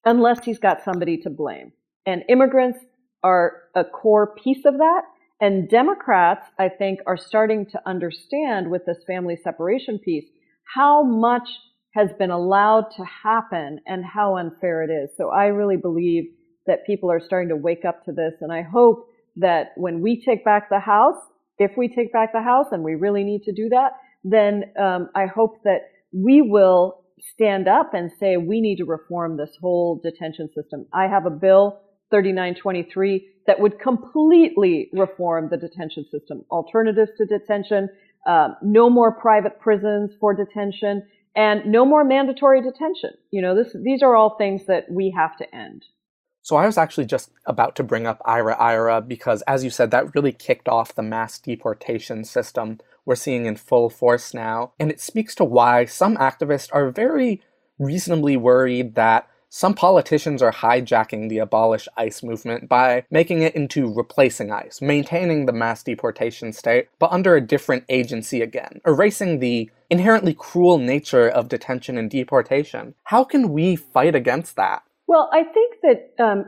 unless 0.06 0.44
he's 0.44 0.60
got 0.60 0.84
somebody 0.84 1.18
to 1.18 1.30
blame. 1.30 1.72
And 2.06 2.24
immigrants 2.30 2.80
are 3.24 3.64
a 3.76 3.84
core 3.84 4.34
piece 4.36 4.66
of 4.66 4.78
that. 4.78 5.02
And 5.42 5.70
Democrats, 5.70 6.48
I 6.58 6.68
think, 6.68 7.00
are 7.08 7.16
starting 7.16 7.66
to 7.68 7.80
understand 7.86 8.70
with 8.70 8.86
this 8.86 9.04
family 9.08 9.38
separation 9.42 10.00
piece 10.00 10.26
how 10.74 11.04
much 11.04 11.48
has 11.96 12.10
been 12.20 12.32
allowed 12.32 12.86
to 12.98 13.04
happen 13.04 13.80
and 13.88 14.04
how 14.06 14.38
unfair 14.38 14.84
it 14.84 14.92
is. 14.94 15.10
So 15.18 15.30
I 15.30 15.46
really 15.46 15.78
believe 15.78 16.26
that 16.68 16.86
people 16.86 17.12
are 17.12 17.20
starting 17.20 17.50
to 17.50 17.56
wake 17.56 17.84
up 17.86 18.06
to 18.06 18.12
this. 18.12 18.34
And 18.42 18.52
I 18.52 18.62
hope 18.62 19.08
that 19.38 19.72
when 19.76 20.02
we 20.02 20.22
take 20.24 20.46
back 20.46 20.70
the 20.70 20.80
House, 20.80 21.18
if 21.58 21.72
we 21.78 21.88
take 21.88 22.14
back 22.14 22.32
the 22.32 22.42
House, 22.42 22.68
and 22.72 22.84
we 22.84 22.96
really 22.96 23.24
need 23.24 23.44
to 23.44 23.52
do 23.52 23.70
that, 23.70 23.94
then 24.24 24.66
um, 24.80 25.10
I 25.16 25.26
hope 25.26 25.64
that 25.64 25.90
we 26.14 26.42
will 26.42 27.04
stand 27.34 27.68
up 27.68 27.94
and 27.94 28.12
say 28.20 28.38
we 28.38 28.62
need 28.62 28.78
to 28.78 28.86
reform 28.86 29.38
this 29.38 29.58
whole 29.60 30.00
detention 30.02 30.50
system. 30.54 30.86
I 30.94 31.08
have 31.08 31.26
a 31.26 31.32
bill 31.32 31.82
3923 32.12 33.28
that 33.48 33.60
would 33.60 33.80
completely 33.80 34.90
reform 34.94 35.50
the 35.50 35.58
detention 35.58 36.06
system. 36.12 36.46
Alternatives 36.50 37.12
to 37.18 37.26
detention, 37.26 37.90
uh, 38.26 38.50
no 38.62 38.90
more 38.90 39.12
private 39.12 39.60
prisons 39.60 40.12
for 40.20 40.34
detention, 40.34 41.04
and 41.36 41.66
no 41.66 41.86
more 41.86 42.04
mandatory 42.04 42.62
detention. 42.62 43.12
You 43.32 43.42
know, 43.42 43.56
this, 43.56 43.76
these 43.84 44.02
are 44.04 44.16
all 44.16 44.38
things 44.38 44.66
that 44.68 44.92
we 44.92 45.14
have 45.16 45.38
to 45.38 45.56
end. 45.56 45.86
So 46.42 46.56
I 46.56 46.66
was 46.66 46.78
actually 46.78 47.06
just 47.06 47.32
about 47.46 47.76
to 47.76 47.84
bring 47.84 48.08
up 48.08 48.22
IRA-IRA 48.26 49.02
because, 49.02 49.42
as 49.44 49.64
you 49.64 49.70
said, 49.70 49.92
that 49.92 50.16
really 50.16 50.32
kicked 50.32 50.68
off 50.68 50.96
the 50.96 51.04
mass 51.04 51.38
deportation 51.38 52.24
system 52.24 52.80
we're 53.06 53.16
seeing 53.16 53.46
in 53.46 53.56
full 53.56 53.90
force 53.90 54.34
now. 54.34 54.74
And 54.80 54.92
it 54.92 55.02
speaks 55.02 55.34
to 55.36 55.44
why 55.44 55.86
some 55.86 56.16
activists 56.18 56.70
are 56.72 56.92
very 56.92 57.42
reasonably 57.80 58.38
worried 58.38 58.96
that 58.96 59.28
some 59.50 59.74
politicians 59.74 60.42
are 60.44 60.52
hijacking 60.52 61.28
the 61.28 61.40
abolish 61.40 61.88
ICE 61.98 62.22
movement 62.24 62.70
by 62.70 63.04
making 63.10 63.42
it 63.42 63.56
into 63.56 63.92
replacing 63.92 64.52
ICE, 64.52 64.80
maintaining 64.82 65.48
the 65.48 65.52
mass 65.52 65.82
deportation 65.82 66.54
state, 66.54 66.88
but 67.00 67.12
under 67.12 67.36
a 67.36 67.42
different 67.42 67.84
agency 67.90 68.42
again, 68.42 68.80
erasing 68.86 69.40
the 69.40 69.70
inherently 69.90 70.36
cruel 70.36 70.78
nature 70.78 71.28
of 71.28 71.50
detention 71.50 71.98
and 71.98 72.12
deportation. 72.12 72.94
How 73.06 73.24
can 73.24 73.50
we 73.50 73.76
fight 73.76 74.14
against 74.14 74.56
that? 74.56 74.84
Well, 75.08 75.30
I 75.34 75.44
think 75.44 75.78
that, 75.82 76.24
um, 76.24 76.46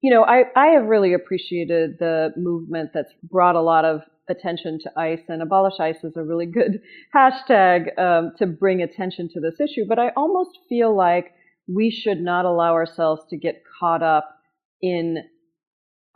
you 0.00 0.14
know, 0.14 0.22
I, 0.22 0.44
I 0.54 0.66
have 0.68 0.84
really 0.84 1.12
appreciated 1.12 1.98
the 1.98 2.32
movement 2.36 2.90
that's 2.94 3.12
brought 3.24 3.56
a 3.56 3.62
lot 3.62 3.84
of 3.84 4.02
attention 4.28 4.78
to 4.82 4.92
ICE, 4.96 5.20
and 5.28 5.42
abolish 5.42 5.80
ICE 5.80 6.02
is 6.04 6.16
a 6.16 6.22
really 6.22 6.46
good 6.46 6.80
hashtag 7.14 7.98
um, 7.98 8.32
to 8.38 8.46
bring 8.46 8.80
attention 8.80 9.28
to 9.30 9.40
this 9.40 9.58
issue. 9.60 9.84
But 9.88 9.98
I 9.98 10.10
almost 10.16 10.58
feel 10.68 10.96
like 10.96 11.34
we 11.66 11.90
should 11.90 12.20
not 12.20 12.44
allow 12.44 12.72
ourselves 12.72 13.22
to 13.30 13.36
get 13.36 13.62
caught 13.80 14.02
up 14.02 14.38
in 14.82 15.18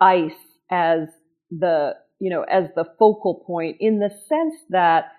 ICE 0.00 0.32
as 0.70 1.08
the 1.50 1.94
you 2.20 2.30
know 2.30 2.42
as 2.42 2.64
the 2.76 2.84
focal 2.98 3.42
point 3.46 3.76
in 3.80 3.98
the 3.98 4.10
sense 4.28 4.54
that 4.70 5.12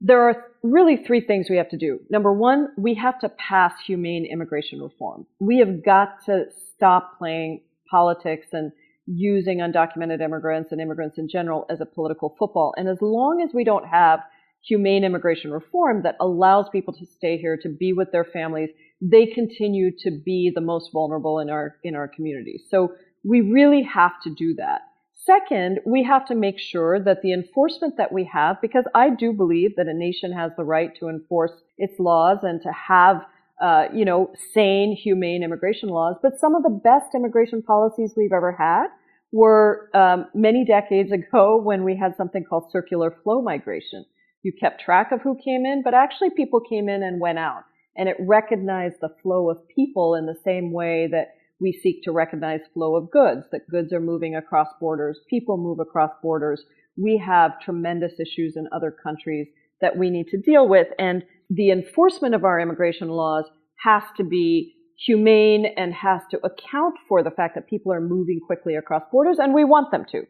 there 0.00 0.28
are 0.28 0.44
really 0.62 0.96
three 0.96 1.20
things 1.20 1.48
we 1.50 1.56
have 1.56 1.70
to 1.70 1.76
do. 1.76 1.98
Number 2.08 2.32
one, 2.32 2.68
we 2.76 2.94
have 2.94 3.18
to 3.20 3.28
pass 3.30 3.72
humane 3.84 4.28
immigration 4.30 4.80
reform. 4.80 5.26
We 5.40 5.58
have 5.58 5.84
got 5.84 6.24
to 6.26 6.44
stop 6.74 7.18
playing 7.18 7.62
politics 7.90 8.46
and 8.52 8.70
using 9.06 9.58
undocumented 9.58 10.20
immigrants 10.20 10.70
and 10.70 10.80
immigrants 10.80 11.18
in 11.18 11.28
general 11.28 11.66
as 11.70 11.80
a 11.80 11.86
political 11.86 12.36
football. 12.38 12.74
And 12.76 12.88
as 12.88 12.98
long 13.00 13.42
as 13.42 13.54
we 13.54 13.64
don't 13.64 13.86
have 13.86 14.20
humane 14.60 15.02
immigration 15.02 15.50
reform 15.50 16.02
that 16.02 16.16
allows 16.20 16.66
people 16.70 16.92
to 16.94 17.06
stay 17.06 17.38
here, 17.38 17.58
to 17.62 17.68
be 17.68 17.92
with 17.92 18.12
their 18.12 18.24
families, 18.24 18.70
they 19.00 19.26
continue 19.26 19.90
to 20.00 20.10
be 20.10 20.50
the 20.54 20.60
most 20.60 20.90
vulnerable 20.92 21.38
in 21.38 21.50
our, 21.50 21.76
in 21.84 21.94
our 21.94 22.08
communities. 22.08 22.62
So 22.68 22.92
we 23.24 23.40
really 23.40 23.82
have 23.82 24.12
to 24.24 24.30
do 24.30 24.54
that. 24.54 24.82
Second, 25.14 25.80
we 25.84 26.02
have 26.04 26.26
to 26.26 26.34
make 26.34 26.58
sure 26.58 26.98
that 27.00 27.22
the 27.22 27.32
enforcement 27.32 27.96
that 27.96 28.12
we 28.12 28.24
have, 28.32 28.60
because 28.62 28.84
I 28.94 29.10
do 29.10 29.32
believe 29.32 29.76
that 29.76 29.86
a 29.86 29.94
nation 29.94 30.32
has 30.32 30.52
the 30.56 30.64
right 30.64 30.90
to 31.00 31.08
enforce 31.08 31.52
its 31.76 31.98
laws 31.98 32.38
and 32.42 32.62
to 32.62 32.72
have 32.72 33.26
uh, 33.60 33.86
you 33.92 34.04
know, 34.04 34.30
sane, 34.54 34.94
humane 34.94 35.42
immigration 35.42 35.88
laws. 35.88 36.16
But 36.22 36.38
some 36.38 36.54
of 36.54 36.62
the 36.62 36.70
best 36.70 37.14
immigration 37.14 37.62
policies 37.62 38.14
we've 38.16 38.32
ever 38.32 38.52
had 38.52 38.86
were 39.32 39.90
um, 39.94 40.26
many 40.34 40.64
decades 40.64 41.10
ago 41.12 41.56
when 41.62 41.84
we 41.84 41.96
had 41.96 42.16
something 42.16 42.44
called 42.44 42.70
circular 42.70 43.16
flow 43.22 43.42
migration. 43.42 44.04
You 44.42 44.52
kept 44.52 44.80
track 44.80 45.10
of 45.10 45.20
who 45.22 45.36
came 45.44 45.66
in, 45.66 45.82
but 45.82 45.94
actually 45.94 46.30
people 46.30 46.60
came 46.60 46.88
in 46.88 47.02
and 47.02 47.20
went 47.20 47.38
out. 47.38 47.64
And 47.98 48.08
it 48.08 48.16
recognized 48.20 48.96
the 49.00 49.14
flow 49.22 49.50
of 49.50 49.68
people 49.68 50.14
in 50.14 50.24
the 50.24 50.38
same 50.44 50.72
way 50.72 51.08
that 51.10 51.34
we 51.60 51.72
seek 51.72 52.04
to 52.04 52.12
recognize 52.12 52.60
flow 52.72 52.94
of 52.94 53.10
goods, 53.10 53.42
that 53.50 53.68
goods 53.68 53.92
are 53.92 54.00
moving 54.00 54.36
across 54.36 54.68
borders, 54.80 55.18
people 55.28 55.56
move 55.56 55.80
across 55.80 56.12
borders. 56.22 56.62
We 56.96 57.20
have 57.26 57.60
tremendous 57.60 58.12
issues 58.20 58.56
in 58.56 58.68
other 58.72 58.90
countries 58.90 59.48
that 59.80 59.96
we 59.96 60.10
need 60.10 60.28
to 60.28 60.40
deal 60.40 60.68
with. 60.68 60.86
And 60.98 61.24
the 61.50 61.70
enforcement 61.70 62.34
of 62.34 62.44
our 62.44 62.60
immigration 62.60 63.08
laws 63.08 63.44
has 63.82 64.02
to 64.16 64.24
be 64.24 64.74
humane 65.06 65.66
and 65.76 65.94
has 65.94 66.20
to 66.30 66.38
account 66.38 66.94
for 67.08 67.22
the 67.22 67.30
fact 67.30 67.54
that 67.54 67.68
people 67.68 67.92
are 67.92 68.00
moving 68.00 68.40
quickly 68.44 68.74
across 68.74 69.02
borders, 69.12 69.38
and 69.38 69.54
we 69.54 69.64
want 69.64 69.90
them 69.90 70.04
to. 70.12 70.22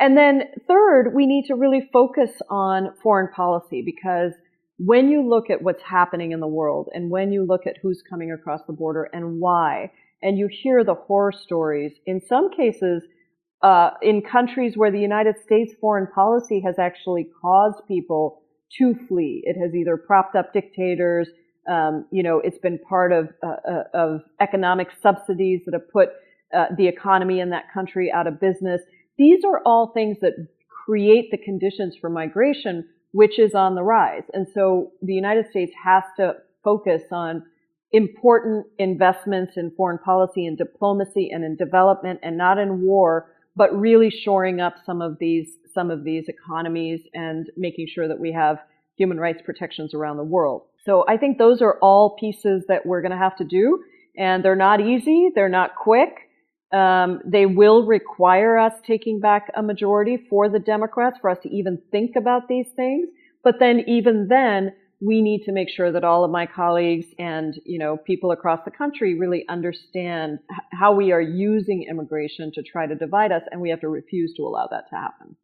And 0.00 0.16
then 0.16 0.42
third, 0.66 1.12
we 1.14 1.26
need 1.26 1.46
to 1.46 1.54
really 1.54 1.88
focus 1.92 2.30
on 2.48 2.94
foreign 3.02 3.32
policy 3.32 3.82
because 3.84 4.32
when 4.78 5.08
you 5.08 5.28
look 5.28 5.50
at 5.50 5.62
what's 5.62 5.82
happening 5.82 6.32
in 6.32 6.40
the 6.40 6.46
world 6.46 6.88
and 6.92 7.10
when 7.10 7.32
you 7.32 7.44
look 7.44 7.66
at 7.66 7.76
who's 7.82 8.02
coming 8.08 8.32
across 8.32 8.60
the 8.66 8.72
border 8.72 9.08
and 9.12 9.40
why, 9.40 9.90
and 10.22 10.38
you 10.38 10.48
hear 10.50 10.84
the 10.84 10.94
horror 10.94 11.32
stories, 11.32 11.92
in 12.06 12.20
some 12.20 12.50
cases, 12.50 13.02
uh, 13.62 13.90
in 14.02 14.22
countries 14.22 14.76
where 14.76 14.90
the 14.90 15.00
United 15.00 15.34
States 15.44 15.74
foreign 15.80 16.06
policy 16.06 16.60
has 16.64 16.78
actually 16.78 17.26
caused 17.42 17.86
people 17.88 18.42
to 18.78 18.94
flee. 19.08 19.42
It 19.44 19.60
has 19.60 19.74
either 19.74 19.96
propped 19.96 20.36
up 20.36 20.52
dictators, 20.52 21.28
um, 21.68 22.06
you 22.10 22.22
know, 22.22 22.40
it's 22.40 22.58
been 22.58 22.78
part 22.78 23.12
of, 23.12 23.28
uh, 23.42 23.56
uh, 23.68 23.84
of 23.94 24.20
economic 24.40 24.88
subsidies 25.02 25.62
that 25.66 25.74
have 25.74 25.90
put 25.90 26.10
uh, 26.54 26.66
the 26.76 26.86
economy 26.86 27.40
in 27.40 27.50
that 27.50 27.64
country 27.74 28.12
out 28.12 28.26
of 28.26 28.40
business. 28.40 28.80
These 29.18 29.44
are 29.44 29.60
all 29.66 29.88
things 29.92 30.18
that 30.20 30.34
create 30.86 31.30
the 31.30 31.38
conditions 31.38 31.96
for 32.00 32.08
migration, 32.08 32.88
which 33.12 33.38
is 33.38 33.54
on 33.54 33.74
the 33.74 33.82
rise. 33.82 34.24
And 34.32 34.46
so 34.52 34.92
the 35.02 35.14
United 35.14 35.48
States 35.50 35.72
has 35.82 36.02
to 36.16 36.36
focus 36.62 37.02
on 37.10 37.42
important 37.92 38.66
investments 38.78 39.54
in 39.56 39.70
foreign 39.76 39.98
policy 39.98 40.46
and 40.46 40.58
diplomacy 40.58 41.30
and 41.32 41.44
in 41.44 41.56
development 41.56 42.20
and 42.22 42.36
not 42.36 42.58
in 42.58 42.82
war, 42.82 43.32
but 43.56 43.74
really 43.78 44.10
shoring 44.10 44.60
up 44.60 44.74
some 44.84 45.00
of 45.00 45.18
these 45.18 45.48
some 45.74 45.90
of 45.90 46.04
these 46.04 46.28
economies 46.28 47.00
and 47.14 47.50
making 47.56 47.86
sure 47.86 48.08
that 48.08 48.18
we 48.18 48.32
have 48.32 48.58
human 48.96 49.18
rights 49.18 49.40
protections 49.44 49.94
around 49.94 50.16
the 50.16 50.24
world. 50.24 50.62
So 50.84 51.04
I 51.08 51.16
think 51.16 51.38
those 51.38 51.62
are 51.62 51.78
all 51.80 52.16
pieces 52.18 52.64
that 52.68 52.84
we're 52.84 53.00
going 53.00 53.12
to 53.12 53.18
have 53.18 53.36
to 53.36 53.44
do, 53.44 53.84
and 54.16 54.44
they're 54.44 54.56
not 54.56 54.80
easy, 54.80 55.30
they're 55.34 55.48
not 55.48 55.76
quick. 55.76 56.27
Um, 56.72 57.20
they 57.24 57.46
will 57.46 57.86
require 57.86 58.58
us 58.58 58.74
taking 58.86 59.20
back 59.20 59.50
a 59.56 59.62
majority 59.62 60.18
for 60.28 60.48
the 60.48 60.58
Democrats 60.58 61.18
for 61.20 61.30
us 61.30 61.38
to 61.42 61.48
even 61.48 61.80
think 61.90 62.16
about 62.16 62.48
these 62.48 62.68
things. 62.76 63.08
But 63.42 63.54
then, 63.58 63.80
even 63.86 64.28
then, 64.28 64.72
we 65.00 65.22
need 65.22 65.44
to 65.44 65.52
make 65.52 65.68
sure 65.68 65.92
that 65.92 66.04
all 66.04 66.24
of 66.24 66.30
my 66.30 66.44
colleagues 66.44 67.06
and 67.18 67.58
you 67.64 67.78
know 67.78 67.96
people 67.96 68.32
across 68.32 68.60
the 68.64 68.70
country 68.70 69.18
really 69.18 69.44
understand 69.48 70.38
how 70.72 70.92
we 70.92 71.12
are 71.12 71.20
using 71.20 71.86
immigration 71.88 72.50
to 72.52 72.62
try 72.62 72.86
to 72.86 72.94
divide 72.94 73.30
us 73.30 73.42
and 73.50 73.60
we 73.60 73.70
have 73.70 73.80
to 73.80 73.88
refuse 73.88 74.34
to 74.34 74.42
allow 74.42 74.66
that 74.70 74.88
to 74.90 74.96
happen 74.96 75.36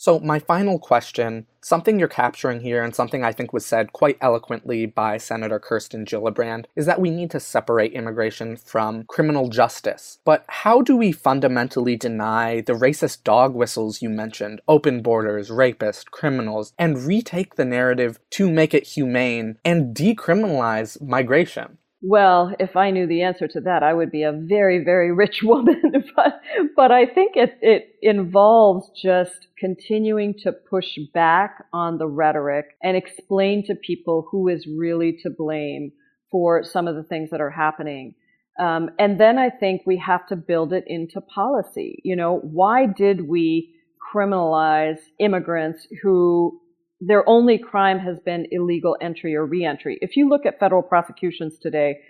so, 0.00 0.18
my 0.18 0.38
final 0.38 0.78
question 0.78 1.44
something 1.60 1.98
you're 1.98 2.08
capturing 2.08 2.60
here, 2.60 2.82
and 2.82 2.94
something 2.94 3.22
I 3.22 3.32
think 3.32 3.52
was 3.52 3.66
said 3.66 3.92
quite 3.92 4.16
eloquently 4.22 4.86
by 4.86 5.18
Senator 5.18 5.58
Kirsten 5.58 6.06
Gillibrand, 6.06 6.64
is 6.74 6.86
that 6.86 7.02
we 7.02 7.10
need 7.10 7.30
to 7.32 7.38
separate 7.38 7.92
immigration 7.92 8.56
from 8.56 9.04
criminal 9.04 9.50
justice. 9.50 10.20
But 10.24 10.46
how 10.48 10.80
do 10.80 10.96
we 10.96 11.12
fundamentally 11.12 11.96
deny 11.96 12.62
the 12.62 12.72
racist 12.72 13.24
dog 13.24 13.54
whistles 13.54 14.00
you 14.00 14.08
mentioned, 14.08 14.62
open 14.66 15.02
borders, 15.02 15.50
rapists, 15.50 16.06
criminals, 16.06 16.72
and 16.78 17.04
retake 17.04 17.56
the 17.56 17.66
narrative 17.66 18.18
to 18.30 18.50
make 18.50 18.72
it 18.72 18.86
humane 18.86 19.58
and 19.66 19.94
decriminalize 19.94 20.98
migration? 21.02 21.76
Well, 22.02 22.54
if 22.58 22.76
I 22.76 22.90
knew 22.90 23.06
the 23.06 23.22
answer 23.22 23.46
to 23.48 23.60
that, 23.60 23.82
I 23.82 23.92
would 23.92 24.10
be 24.10 24.22
a 24.22 24.32
very, 24.32 24.82
very 24.82 25.12
rich 25.12 25.40
woman. 25.42 25.82
but, 26.16 26.40
but 26.74 26.90
I 26.90 27.06
think 27.06 27.36
it, 27.36 27.58
it 27.60 27.94
involves 28.00 28.90
just 29.00 29.48
continuing 29.58 30.34
to 30.42 30.52
push 30.52 30.98
back 31.12 31.64
on 31.72 31.98
the 31.98 32.08
rhetoric 32.08 32.66
and 32.82 32.96
explain 32.96 33.64
to 33.66 33.74
people 33.74 34.26
who 34.30 34.48
is 34.48 34.66
really 34.66 35.18
to 35.22 35.30
blame 35.30 35.92
for 36.30 36.62
some 36.62 36.88
of 36.88 36.94
the 36.94 37.02
things 37.02 37.30
that 37.30 37.40
are 37.40 37.50
happening. 37.50 38.14
Um, 38.58 38.90
and 38.98 39.20
then 39.20 39.38
I 39.38 39.50
think 39.50 39.82
we 39.86 39.96
have 39.98 40.26
to 40.28 40.36
build 40.36 40.72
it 40.72 40.84
into 40.86 41.20
policy. 41.20 42.00
You 42.04 42.16
know, 42.16 42.38
why 42.38 42.86
did 42.86 43.28
we 43.28 43.74
criminalize 44.14 44.98
immigrants 45.18 45.86
who 46.02 46.59
their 47.00 47.26
only 47.28 47.58
crime 47.58 47.98
has 47.98 48.18
been 48.20 48.46
illegal 48.50 48.96
entry 49.00 49.34
or 49.34 49.46
reentry. 49.46 49.98
If 50.02 50.16
you 50.16 50.28
look 50.28 50.44
at 50.44 50.58
federal 50.60 50.82
prosecutions 50.82 51.58
today, 51.58 52.00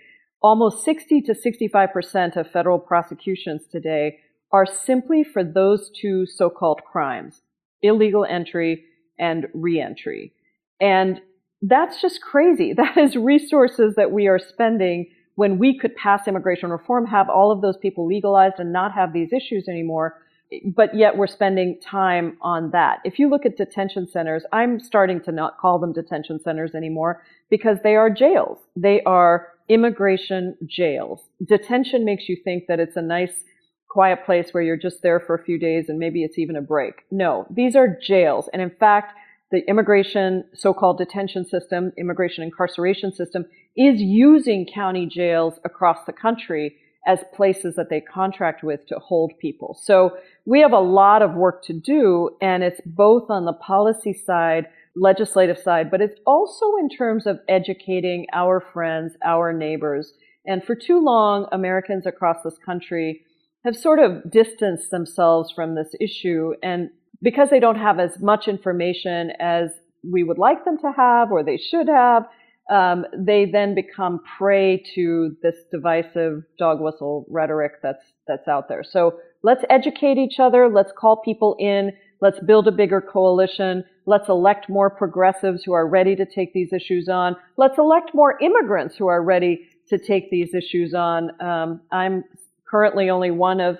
almost 0.41 0.83
60 0.83 1.21
to 1.21 1.33
65% 1.33 2.35
of 2.35 2.51
federal 2.51 2.79
prosecutions 2.79 3.67
today 3.71 4.19
are 4.51 4.65
simply 4.65 5.23
for 5.23 5.43
those 5.43 5.89
two 5.89 6.25
so-called 6.25 6.81
crimes, 6.83 7.41
illegal 7.81 8.25
entry 8.25 8.83
and 9.17 9.47
reentry. 9.53 10.33
And 10.81 11.21
that's 11.61 12.01
just 12.01 12.21
crazy. 12.21 12.73
That 12.77 12.97
is 12.97 13.15
resources 13.15 13.95
that 13.95 14.11
we 14.11 14.27
are 14.27 14.39
spending 14.39 15.09
when 15.35 15.57
we 15.57 15.77
could 15.77 15.95
pass 15.95 16.27
immigration 16.27 16.69
reform, 16.69 17.05
have 17.05 17.29
all 17.29 17.51
of 17.51 17.61
those 17.61 17.77
people 17.77 18.05
legalized 18.05 18.55
and 18.57 18.73
not 18.73 18.91
have 18.93 19.13
these 19.13 19.31
issues 19.31 19.69
anymore 19.69 20.17
but 20.65 20.95
yet 20.95 21.17
we're 21.17 21.27
spending 21.27 21.79
time 21.79 22.37
on 22.41 22.71
that. 22.71 22.99
If 23.05 23.19
you 23.19 23.29
look 23.29 23.45
at 23.45 23.57
detention 23.57 24.07
centers, 24.07 24.43
I'm 24.51 24.79
starting 24.79 25.21
to 25.21 25.31
not 25.31 25.57
call 25.57 25.79
them 25.79 25.93
detention 25.93 26.39
centers 26.41 26.75
anymore 26.75 27.23
because 27.49 27.77
they 27.83 27.95
are 27.95 28.09
jails. 28.09 28.59
They 28.75 29.01
are 29.03 29.47
immigration 29.69 30.57
jails. 30.65 31.21
Detention 31.45 32.03
makes 32.03 32.27
you 32.27 32.35
think 32.43 32.65
that 32.67 32.79
it's 32.79 32.97
a 32.97 33.01
nice, 33.01 33.45
quiet 33.89 34.25
place 34.25 34.49
where 34.51 34.63
you're 34.63 34.77
just 34.77 35.01
there 35.01 35.19
for 35.19 35.35
a 35.35 35.43
few 35.43 35.57
days 35.57 35.87
and 35.87 35.97
maybe 35.97 36.23
it's 36.23 36.37
even 36.37 36.57
a 36.57 36.61
break. 36.61 37.05
No, 37.11 37.45
these 37.49 37.75
are 37.75 37.97
jails. 38.01 38.49
And 38.51 38.61
in 38.61 38.71
fact, 38.71 39.13
the 39.51 39.61
immigration 39.69 40.45
so-called 40.53 40.97
detention 40.97 41.45
system, 41.45 41.91
immigration 41.97 42.43
incarceration 42.43 43.13
system 43.13 43.45
is 43.75 44.01
using 44.01 44.65
county 44.65 45.05
jails 45.05 45.59
across 45.63 45.99
the 46.05 46.13
country 46.13 46.75
as 47.07 47.19
places 47.33 47.75
that 47.75 47.89
they 47.89 48.01
contract 48.01 48.63
with 48.63 48.85
to 48.87 48.99
hold 48.99 49.33
people. 49.39 49.77
So 49.81 50.17
we 50.45 50.59
have 50.61 50.71
a 50.71 50.79
lot 50.79 51.21
of 51.21 51.33
work 51.33 51.63
to 51.65 51.73
do, 51.73 52.31
and 52.41 52.63
it's 52.63 52.81
both 52.85 53.29
on 53.29 53.45
the 53.45 53.53
policy 53.53 54.13
side, 54.13 54.67
legislative 54.95 55.57
side, 55.57 55.89
but 55.89 56.01
it's 56.01 56.19
also 56.25 56.75
in 56.79 56.89
terms 56.89 57.25
of 57.25 57.39
educating 57.47 58.27
our 58.33 58.63
friends, 58.73 59.13
our 59.25 59.51
neighbors. 59.51 60.13
And 60.45 60.63
for 60.63 60.75
too 60.75 60.99
long, 60.99 61.47
Americans 61.51 62.05
across 62.05 62.43
this 62.43 62.57
country 62.63 63.25
have 63.63 63.75
sort 63.75 63.99
of 63.99 64.29
distanced 64.31 64.91
themselves 64.91 65.51
from 65.51 65.75
this 65.75 65.95
issue. 65.99 66.53
And 66.61 66.89
because 67.21 67.49
they 67.49 67.59
don't 67.59 67.77
have 67.77 67.99
as 67.99 68.19
much 68.19 68.47
information 68.47 69.31
as 69.39 69.69
we 70.03 70.23
would 70.23 70.39
like 70.39 70.65
them 70.65 70.77
to 70.79 70.91
have 70.95 71.31
or 71.31 71.43
they 71.43 71.57
should 71.57 71.87
have, 71.87 72.25
um, 72.71 73.05
they 73.13 73.45
then 73.45 73.75
become 73.75 74.21
prey 74.37 74.81
to 74.95 75.35
this 75.43 75.55
divisive 75.71 76.43
dog 76.57 76.79
whistle 76.79 77.25
rhetoric 77.29 77.73
that's 77.83 78.03
that's 78.27 78.47
out 78.47 78.69
there. 78.69 78.83
So 78.83 79.19
let's 79.43 79.63
educate 79.69 80.17
each 80.17 80.39
other. 80.39 80.69
Let's 80.69 80.93
call 80.97 81.17
people 81.17 81.57
in. 81.59 81.91
Let's 82.21 82.39
build 82.39 82.67
a 82.67 82.71
bigger 82.71 83.01
coalition. 83.01 83.83
Let's 84.05 84.29
elect 84.29 84.69
more 84.69 84.89
progressives 84.89 85.63
who 85.63 85.73
are 85.73 85.85
ready 85.85 86.15
to 86.15 86.25
take 86.25 86.53
these 86.53 86.71
issues 86.71 87.09
on. 87.09 87.35
Let's 87.57 87.77
elect 87.77 88.11
more 88.13 88.39
immigrants 88.41 88.95
who 88.95 89.07
are 89.07 89.21
ready 89.21 89.67
to 89.89 89.97
take 89.97 90.31
these 90.31 90.53
issues 90.53 90.93
on. 90.93 91.31
Um, 91.41 91.81
I'm 91.91 92.23
currently 92.69 93.09
only 93.09 93.31
one 93.31 93.59
of, 93.59 93.77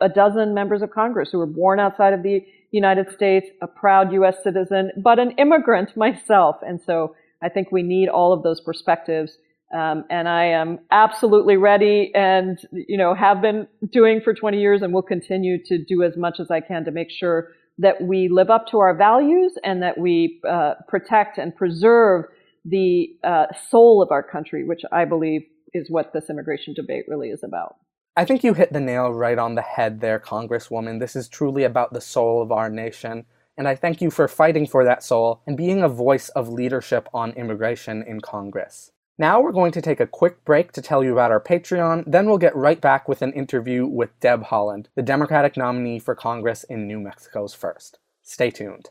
a 0.00 0.08
dozen 0.08 0.54
members 0.54 0.82
of 0.82 0.90
Congress 0.90 1.30
who 1.30 1.38
were 1.38 1.46
born 1.46 1.78
outside 1.78 2.12
of 2.12 2.22
the 2.22 2.44
United 2.72 3.12
States, 3.12 3.46
a 3.62 3.66
proud 3.66 4.12
U.S. 4.12 4.36
citizen, 4.42 4.90
but 4.96 5.18
an 5.18 5.32
immigrant 5.32 5.96
myself. 5.96 6.56
And 6.62 6.80
so 6.84 7.14
I 7.42 7.48
think 7.48 7.70
we 7.70 7.82
need 7.82 8.08
all 8.08 8.32
of 8.32 8.42
those 8.42 8.60
perspectives. 8.60 9.38
Um, 9.74 10.04
and 10.08 10.28
I 10.28 10.46
am 10.46 10.78
absolutely 10.90 11.58
ready 11.58 12.10
and, 12.14 12.58
you 12.72 12.96
know, 12.96 13.14
have 13.14 13.42
been 13.42 13.68
doing 13.92 14.20
for 14.22 14.32
20 14.32 14.58
years 14.58 14.80
and 14.80 14.94
will 14.94 15.02
continue 15.02 15.62
to 15.64 15.84
do 15.84 16.02
as 16.02 16.16
much 16.16 16.40
as 16.40 16.50
I 16.50 16.60
can 16.60 16.84
to 16.86 16.90
make 16.90 17.10
sure 17.10 17.50
that 17.78 18.02
we 18.02 18.28
live 18.28 18.50
up 18.50 18.66
to 18.68 18.78
our 18.78 18.94
values 18.96 19.52
and 19.62 19.82
that 19.82 19.98
we 19.98 20.40
uh, 20.48 20.74
protect 20.88 21.38
and 21.38 21.54
preserve 21.54 22.24
the 22.64 23.08
uh, 23.22 23.46
soul 23.70 24.02
of 24.02 24.10
our 24.10 24.22
country, 24.22 24.64
which 24.64 24.82
I 24.90 25.04
believe 25.04 25.42
is 25.74 25.90
what 25.90 26.12
this 26.12 26.30
immigration 26.30 26.74
debate 26.74 27.04
really 27.06 27.28
is 27.28 27.44
about. 27.44 27.76
I 28.16 28.24
think 28.24 28.42
you 28.42 28.54
hit 28.54 28.72
the 28.72 28.80
nail 28.80 29.12
right 29.12 29.38
on 29.38 29.54
the 29.54 29.62
head 29.62 30.00
there, 30.00 30.18
Congresswoman. 30.18 30.98
This 30.98 31.14
is 31.14 31.28
truly 31.28 31.62
about 31.62 31.92
the 31.92 32.00
soul 32.00 32.42
of 32.42 32.50
our 32.50 32.68
nation. 32.68 33.26
And 33.58 33.66
I 33.66 33.74
thank 33.74 34.00
you 34.00 34.10
for 34.10 34.28
fighting 34.28 34.68
for 34.68 34.84
that 34.84 35.02
soul 35.02 35.42
and 35.44 35.56
being 35.56 35.82
a 35.82 35.88
voice 35.88 36.28
of 36.30 36.48
leadership 36.48 37.08
on 37.12 37.32
immigration 37.32 38.04
in 38.06 38.20
Congress. 38.20 38.92
Now 39.18 39.40
we're 39.40 39.50
going 39.50 39.72
to 39.72 39.82
take 39.82 39.98
a 39.98 40.06
quick 40.06 40.44
break 40.44 40.70
to 40.72 40.80
tell 40.80 41.02
you 41.02 41.12
about 41.12 41.32
our 41.32 41.40
Patreon, 41.40 42.04
then 42.06 42.26
we'll 42.26 42.38
get 42.38 42.54
right 42.54 42.80
back 42.80 43.08
with 43.08 43.20
an 43.20 43.32
interview 43.32 43.84
with 43.84 44.18
Deb 44.20 44.44
Haaland, 44.44 44.86
the 44.94 45.02
Democratic 45.02 45.56
nominee 45.56 45.98
for 45.98 46.14
Congress 46.14 46.62
in 46.62 46.86
New 46.86 47.00
Mexico's 47.00 47.52
first. 47.52 47.98
Stay 48.22 48.52
tuned. 48.52 48.90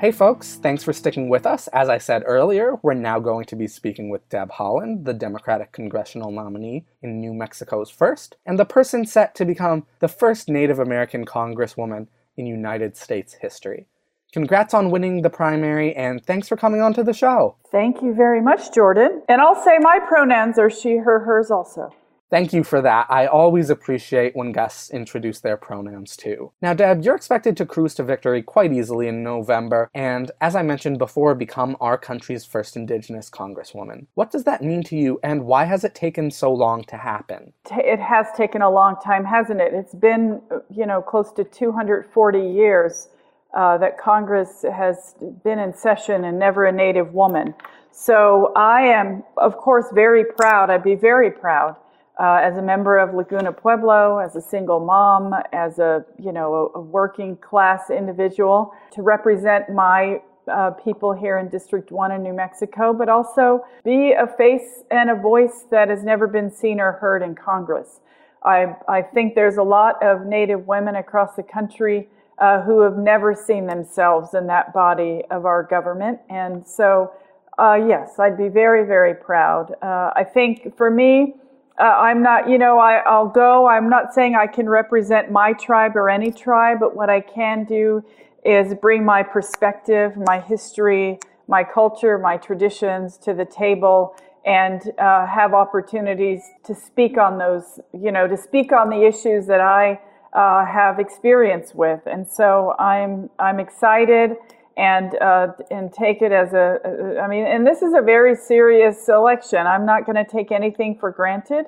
Hey 0.00 0.12
folks, 0.12 0.54
thanks 0.54 0.82
for 0.82 0.94
sticking 0.94 1.28
with 1.28 1.44
us. 1.44 1.68
As 1.74 1.90
I 1.90 1.98
said 1.98 2.22
earlier, 2.24 2.76
we're 2.82 2.94
now 2.94 3.20
going 3.20 3.44
to 3.44 3.54
be 3.54 3.68
speaking 3.68 4.08
with 4.08 4.26
Deb 4.30 4.50
Haaland, 4.52 5.04
the 5.04 5.12
Democratic 5.12 5.72
congressional 5.72 6.30
nominee 6.30 6.86
in 7.02 7.20
New 7.20 7.34
Mexico's 7.34 7.90
first, 7.90 8.38
and 8.46 8.58
the 8.58 8.64
person 8.64 9.04
set 9.04 9.34
to 9.34 9.44
become 9.44 9.86
the 9.98 10.08
first 10.08 10.48
Native 10.48 10.78
American 10.78 11.26
congresswoman 11.26 12.06
in 12.38 12.46
United 12.46 12.96
States 12.96 13.34
history. 13.42 13.88
Congrats 14.32 14.72
on 14.72 14.90
winning 14.90 15.20
the 15.20 15.28
primary 15.28 15.94
and 15.94 16.24
thanks 16.24 16.48
for 16.48 16.56
coming 16.56 16.80
on 16.80 16.94
to 16.94 17.04
the 17.04 17.12
show. 17.12 17.56
Thank 17.70 18.00
you 18.00 18.14
very 18.14 18.40
much, 18.40 18.72
Jordan. 18.72 19.20
And 19.28 19.42
I'll 19.42 19.62
say 19.62 19.76
my 19.80 19.98
pronouns 19.98 20.58
are 20.58 20.70
she, 20.70 20.96
her, 20.96 21.18
hers 21.20 21.50
also. 21.50 21.90
Thank 22.30 22.52
you 22.52 22.62
for 22.62 22.80
that. 22.80 23.06
I 23.10 23.26
always 23.26 23.70
appreciate 23.70 24.36
when 24.36 24.52
guests 24.52 24.90
introduce 24.90 25.40
their 25.40 25.56
pronouns 25.56 26.16
too. 26.16 26.52
Now, 26.62 26.74
Deb, 26.74 27.02
you're 27.02 27.16
expected 27.16 27.56
to 27.56 27.66
cruise 27.66 27.96
to 27.96 28.04
victory 28.04 28.40
quite 28.40 28.72
easily 28.72 29.08
in 29.08 29.24
November, 29.24 29.90
and 29.94 30.30
as 30.40 30.54
I 30.54 30.62
mentioned 30.62 30.98
before, 30.98 31.34
become 31.34 31.76
our 31.80 31.98
country's 31.98 32.44
first 32.44 32.76
Indigenous 32.76 33.30
Congresswoman. 33.30 34.06
What 34.14 34.30
does 34.30 34.44
that 34.44 34.62
mean 34.62 34.84
to 34.84 34.96
you, 34.96 35.18
and 35.24 35.44
why 35.44 35.64
has 35.64 35.82
it 35.82 35.96
taken 35.96 36.30
so 36.30 36.52
long 36.52 36.84
to 36.84 36.96
happen? 36.96 37.52
It 37.68 37.98
has 37.98 38.28
taken 38.36 38.62
a 38.62 38.70
long 38.70 38.94
time, 39.04 39.24
hasn't 39.24 39.60
it? 39.60 39.74
It's 39.74 39.94
been, 39.94 40.40
you 40.70 40.86
know, 40.86 41.02
close 41.02 41.32
to 41.32 41.42
240 41.42 42.38
years 42.38 43.08
uh, 43.56 43.76
that 43.78 43.98
Congress 43.98 44.64
has 44.72 45.16
been 45.42 45.58
in 45.58 45.74
session 45.74 46.24
and 46.24 46.38
never 46.38 46.66
a 46.66 46.72
Native 46.72 47.12
woman. 47.12 47.54
So 47.90 48.52
I 48.54 48.82
am, 48.82 49.24
of 49.36 49.56
course, 49.56 49.86
very 49.92 50.24
proud. 50.24 50.70
I'd 50.70 50.84
be 50.84 50.94
very 50.94 51.32
proud 51.32 51.74
uh, 52.20 52.38
as 52.42 52.58
a 52.58 52.62
member 52.62 52.98
of 52.98 53.14
Laguna 53.14 53.50
Pueblo, 53.50 54.18
as 54.18 54.36
a 54.36 54.42
single 54.42 54.78
mom, 54.78 55.34
as 55.52 55.78
a 55.78 56.04
you 56.18 56.32
know 56.32 56.70
a, 56.74 56.78
a 56.78 56.82
working 56.82 57.36
class 57.38 57.88
individual, 57.88 58.74
to 58.92 59.02
represent 59.02 59.70
my 59.70 60.20
uh, 60.50 60.70
people 60.72 61.12
here 61.12 61.38
in 61.38 61.48
District 61.48 61.90
1 61.90 62.12
in 62.12 62.22
New 62.22 62.32
Mexico, 62.32 62.92
but 62.92 63.08
also 63.08 63.64
be 63.84 64.12
a 64.12 64.26
face 64.26 64.82
and 64.90 65.10
a 65.10 65.14
voice 65.14 65.64
that 65.70 65.88
has 65.88 66.02
never 66.02 66.26
been 66.26 66.50
seen 66.50 66.80
or 66.80 66.92
heard 66.92 67.22
in 67.22 67.34
Congress. 67.34 68.00
I, 68.42 68.74
I 68.88 69.02
think 69.02 69.34
there's 69.34 69.56
a 69.56 69.62
lot 69.62 70.02
of 70.02 70.26
Native 70.26 70.66
women 70.66 70.96
across 70.96 71.36
the 71.36 71.42
country 71.42 72.08
uh, 72.38 72.62
who 72.62 72.80
have 72.80 72.96
never 72.96 73.34
seen 73.34 73.66
themselves 73.66 74.34
in 74.34 74.46
that 74.46 74.72
body 74.72 75.22
of 75.30 75.44
our 75.44 75.62
government. 75.62 76.18
And 76.30 76.66
so, 76.66 77.12
uh, 77.58 77.74
yes, 77.86 78.18
I'd 78.18 78.38
be 78.38 78.48
very, 78.48 78.86
very 78.86 79.14
proud. 79.14 79.74
Uh, 79.82 80.10
I 80.16 80.24
think 80.24 80.76
for 80.76 80.90
me, 80.90 81.34
uh, 81.78 81.82
I'm 81.82 82.22
not, 82.22 82.48
you 82.48 82.58
know, 82.58 82.78
I, 82.78 82.96
I'll 82.98 83.28
go. 83.28 83.66
I'm 83.66 83.88
not 83.88 84.12
saying 84.12 84.34
I 84.34 84.46
can 84.46 84.68
represent 84.68 85.30
my 85.30 85.52
tribe 85.52 85.96
or 85.96 86.10
any 86.10 86.30
tribe, 86.30 86.78
but 86.80 86.94
what 86.94 87.08
I 87.10 87.20
can 87.20 87.64
do 87.64 88.04
is 88.44 88.74
bring 88.74 89.04
my 89.04 89.22
perspective, 89.22 90.14
my 90.26 90.40
history, 90.40 91.18
my 91.48 91.64
culture, 91.64 92.18
my 92.18 92.36
traditions 92.36 93.16
to 93.18 93.34
the 93.34 93.44
table 93.44 94.14
and 94.44 94.92
uh, 94.98 95.26
have 95.26 95.52
opportunities 95.52 96.42
to 96.64 96.74
speak 96.74 97.18
on 97.18 97.38
those, 97.38 97.80
you 97.92 98.10
know, 98.10 98.26
to 98.26 98.36
speak 98.36 98.72
on 98.72 98.88
the 98.88 99.04
issues 99.04 99.46
that 99.46 99.60
I 99.60 100.00
uh, 100.32 100.64
have 100.64 100.98
experience 100.98 101.74
with. 101.74 102.00
And 102.06 102.26
so 102.26 102.74
I'm, 102.78 103.28
I'm 103.38 103.60
excited 103.60 104.36
and 104.80 105.14
uh, 105.20 105.48
and 105.70 105.92
take 105.92 106.22
it 106.22 106.32
as 106.32 106.54
a, 106.54 107.20
I 107.22 107.28
mean, 107.28 107.46
and 107.46 107.66
this 107.66 107.82
is 107.82 107.92
a 107.92 108.00
very 108.00 108.34
serious 108.34 109.08
election. 109.10 109.66
I'm 109.66 109.84
not 109.84 110.06
going 110.06 110.16
to 110.16 110.24
take 110.24 110.50
anything 110.50 110.96
for 110.98 111.10
granted. 111.10 111.66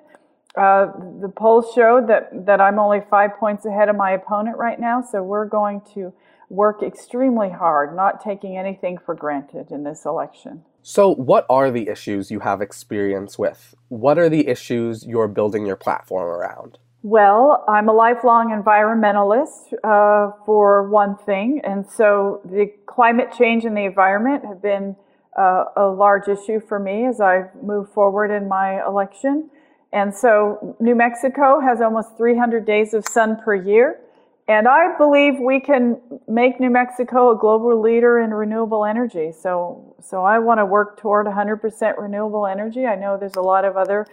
Uh, 0.57 0.87
the 1.20 1.29
polls 1.29 1.66
showed 1.75 2.09
that 2.09 2.46
that 2.46 2.61
I'm 2.61 2.79
only 2.79 3.03
five 3.11 3.37
points 3.38 3.66
ahead 3.66 3.90
of 3.90 3.96
my 3.96 4.12
opponent 4.12 4.57
right 4.57 4.81
now, 4.81 5.03
so 5.03 5.22
we're 5.22 5.46
going 5.46 5.83
to 5.94 6.12
work 6.48 6.83
extremely 6.83 7.51
hard, 7.51 7.94
not 7.94 8.22
taking 8.22 8.57
anything 8.57 8.98
for 9.05 9.14
granted 9.14 9.70
in 9.70 9.85
this 9.85 10.07
election. 10.07 10.62
So, 10.81 11.14
what 11.14 11.44
are 11.51 11.70
the 11.70 11.88
issues 11.88 12.31
you 12.31 12.40
have 12.40 12.62
experience 12.62 13.38
with? 13.38 13.75
What 13.88 14.18
are 14.18 14.31
the 14.31 14.48
issues 14.48 15.07
you're 15.07 15.29
building 15.29 15.66
your 15.66 15.77
platform 15.77 16.29
around? 16.29 16.79
Well, 17.05 17.65
I'm 17.67 17.88
a 17.88 17.93
lifelong 17.93 18.51
environmentalist, 18.51 19.73
uh, 19.83 20.37
for 20.47 20.88
one 20.88 21.17
thing, 21.17 21.61
and 21.65 21.85
so 21.85 22.41
the 22.45 22.73
climate 22.87 23.35
change 23.37 23.65
and 23.65 23.77
the 23.77 23.87
environment 23.87 24.45
have 24.47 24.62
been 24.62 24.95
uh, 25.37 25.65
a 25.77 25.87
large 25.87 26.29
issue 26.29 26.61
for 26.61 26.79
me 26.79 27.07
as 27.07 27.21
I 27.21 27.47
move 27.61 27.93
forward 27.93 28.31
in 28.31 28.47
my 28.47 28.87
election. 28.87 29.51
And 29.93 30.15
so 30.15 30.77
New 30.79 30.95
Mexico 30.95 31.59
has 31.61 31.81
almost 31.81 32.17
300 32.17 32.65
days 32.65 32.95
of 32.95 33.05
sun 33.09 33.37
per 33.45 33.57
year. 33.57 33.99
And 34.47 34.69
I 34.69 34.97
believe 34.97 35.35
we 35.41 35.59
can 35.59 36.01
make 36.29 36.61
New 36.61 36.71
Mexico 36.71 37.35
a 37.35 37.38
global 37.38 37.81
leader 37.81 38.21
in 38.21 38.33
renewable 38.33 38.85
energy. 38.85 39.33
So, 39.33 39.97
so 40.01 40.23
I 40.23 40.38
want 40.38 40.59
to 40.59 40.67
work 40.67 41.01
toward 41.01 41.27
100% 41.27 41.99
renewable 41.99 42.47
energy. 42.47 42.87
I 42.87 42.95
know 42.95 43.17
there's 43.19 43.37
a 43.37 43.43
lot 43.43 43.65
of 43.65 43.77
other 43.77 44.07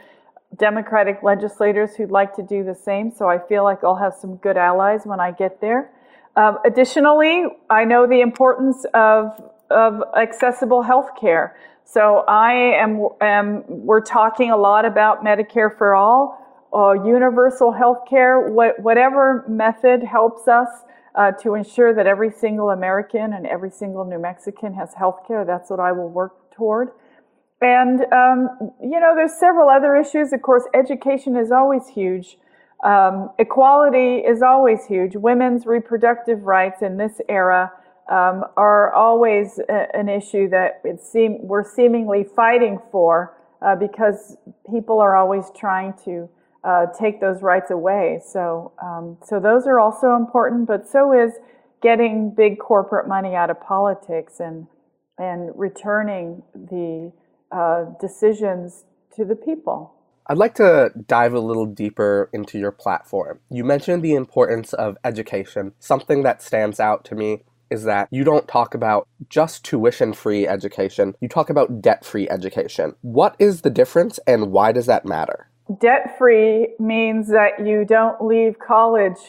Democratic 0.58 1.22
legislators 1.24 1.96
who'd 1.96 2.12
like 2.12 2.36
to 2.36 2.44
do 2.44 2.64
the 2.64 2.76
same, 2.76 3.12
so 3.12 3.30
I 3.30 3.38
feel 3.38 3.64
like 3.64 3.84
I'll 3.84 3.96
have 3.96 4.14
some 4.14 4.36
good 4.38 4.58
allies 4.58 5.02
when 5.06 5.20
I 5.20 5.32
get 5.32 5.62
there. 5.62 5.92
Um, 6.36 6.58
additionally, 6.66 7.46
I 7.70 7.86
know 7.86 8.08
the 8.08 8.22
importance 8.22 8.86
of, 8.94 9.40
of 9.70 10.02
accessible 10.18 10.82
health 10.82 11.12
care. 11.20 11.58
So 11.86 12.24
I 12.28 12.54
am, 12.54 13.08
am, 13.22 13.64
we're 13.68 14.02
talking 14.02 14.52
a 14.52 14.58
lot 14.58 14.86
about 14.86 15.24
Medicare 15.24 15.76
for 15.76 15.96
all, 15.96 16.38
uh, 16.74 16.94
universal 16.94 17.72
health 17.72 18.04
care, 18.08 18.40
what, 18.40 18.80
whatever 18.80 19.44
method 19.48 20.04
helps 20.04 20.48
us 20.48 20.68
uh, 21.16 21.32
to 21.42 21.56
ensure 21.56 21.94
that 21.94 22.06
every 22.06 22.32
single 22.32 22.70
American 22.70 23.34
and 23.34 23.48
every 23.48 23.72
single 23.72 24.06
New 24.06 24.20
Mexican 24.20 24.74
has 24.74 24.94
health 24.94 25.22
care. 25.28 25.44
That's 25.46 25.70
what 25.70 25.80
I 25.80 25.92
will 25.92 26.10
work 26.10 26.52
toward. 26.52 26.90
And, 27.62 28.02
um, 28.14 28.72
you 28.82 29.00
know, 29.00 29.14
there's 29.16 29.38
several 29.40 29.70
other 29.70 29.96
issues. 29.96 30.32
Of 30.32 30.42
course, 30.42 30.64
education 30.74 31.36
is 31.36 31.52
always 31.52 31.88
huge. 31.90 32.38
Um, 32.84 33.32
equality 33.38 34.18
is 34.20 34.42
always 34.42 34.86
huge. 34.86 35.16
Women's 35.16 35.66
reproductive 35.66 36.44
rights 36.44 36.82
in 36.82 36.98
this 36.98 37.20
era 37.28 37.72
um, 38.10 38.46
are 38.56 38.94
always 38.94 39.60
a, 39.70 39.88
an 39.94 40.08
issue 40.08 40.50
that 40.50 40.82
it 40.86 41.02
seem, 41.02 41.40
we're 41.42 41.64
seemingly 41.64 42.24
fighting 42.24 42.80
for 42.92 43.36
uh, 43.62 43.76
because 43.76 44.38
people 44.72 45.00
are 45.00 45.18
always 45.18 45.52
trying 45.56 45.94
to 46.06 46.30
uh, 46.64 46.86
take 46.98 47.20
those 47.20 47.42
rights 47.42 47.72
away. 47.72 48.22
So, 48.26 48.72
um, 48.82 49.18
so 49.26 49.40
those 49.40 49.68
are 49.68 49.80
also 49.80 50.16
important, 50.16 50.68
but 50.68 50.88
so 50.88 51.12
is 51.12 51.34
getting 51.82 52.34
big 52.36 52.60
corporate 52.60 53.08
money 53.08 53.36
out 53.36 53.50
of 53.50 53.60
politics 53.62 54.40
and 54.40 54.68
and 55.18 55.52
returning 55.56 56.42
the 56.56 57.12
uh, 57.52 57.86
decisions 58.00 58.86
to 59.16 59.26
the 59.26 59.36
people. 59.36 59.94
I'd 60.28 60.38
like 60.38 60.54
to 60.56 60.92
dive 61.08 61.34
a 61.34 61.40
little 61.40 61.66
deeper 61.66 62.30
into 62.32 62.60
your 62.60 62.72
platform. 62.72 63.40
You 63.50 63.64
mentioned 63.64 64.04
the 64.04 64.14
importance 64.14 64.74
of 64.74 64.96
education. 65.04 65.74
Something 65.80 66.22
that 66.24 66.44
stands 66.44 66.80
out 66.80 67.04
to 67.06 67.16
me 67.16 67.42
is 67.72 67.84
that 67.84 68.08
you 68.12 68.24
don't 68.24 68.48
talk 68.48 68.74
about 68.74 69.08
just 69.30 69.64
tuition 69.64 70.14
free 70.14 70.48
education, 70.48 71.16
you 71.20 71.28
talk 71.28 71.50
about 71.50 71.82
debt 71.82 72.06
free 72.06 72.30
education. 72.30 72.96
What 73.02 73.36
is 73.40 73.62
the 73.62 73.70
difference 73.70 74.20
and 74.28 74.52
why 74.52 74.72
does 74.72 74.86
that 74.88 75.06
matter? 75.06 75.50
Debt 75.80 76.16
free 76.18 76.76
means 76.80 77.28
that 77.30 77.66
you 77.66 77.86
don't 77.86 78.24
leave 78.24 78.58
college 78.60 79.20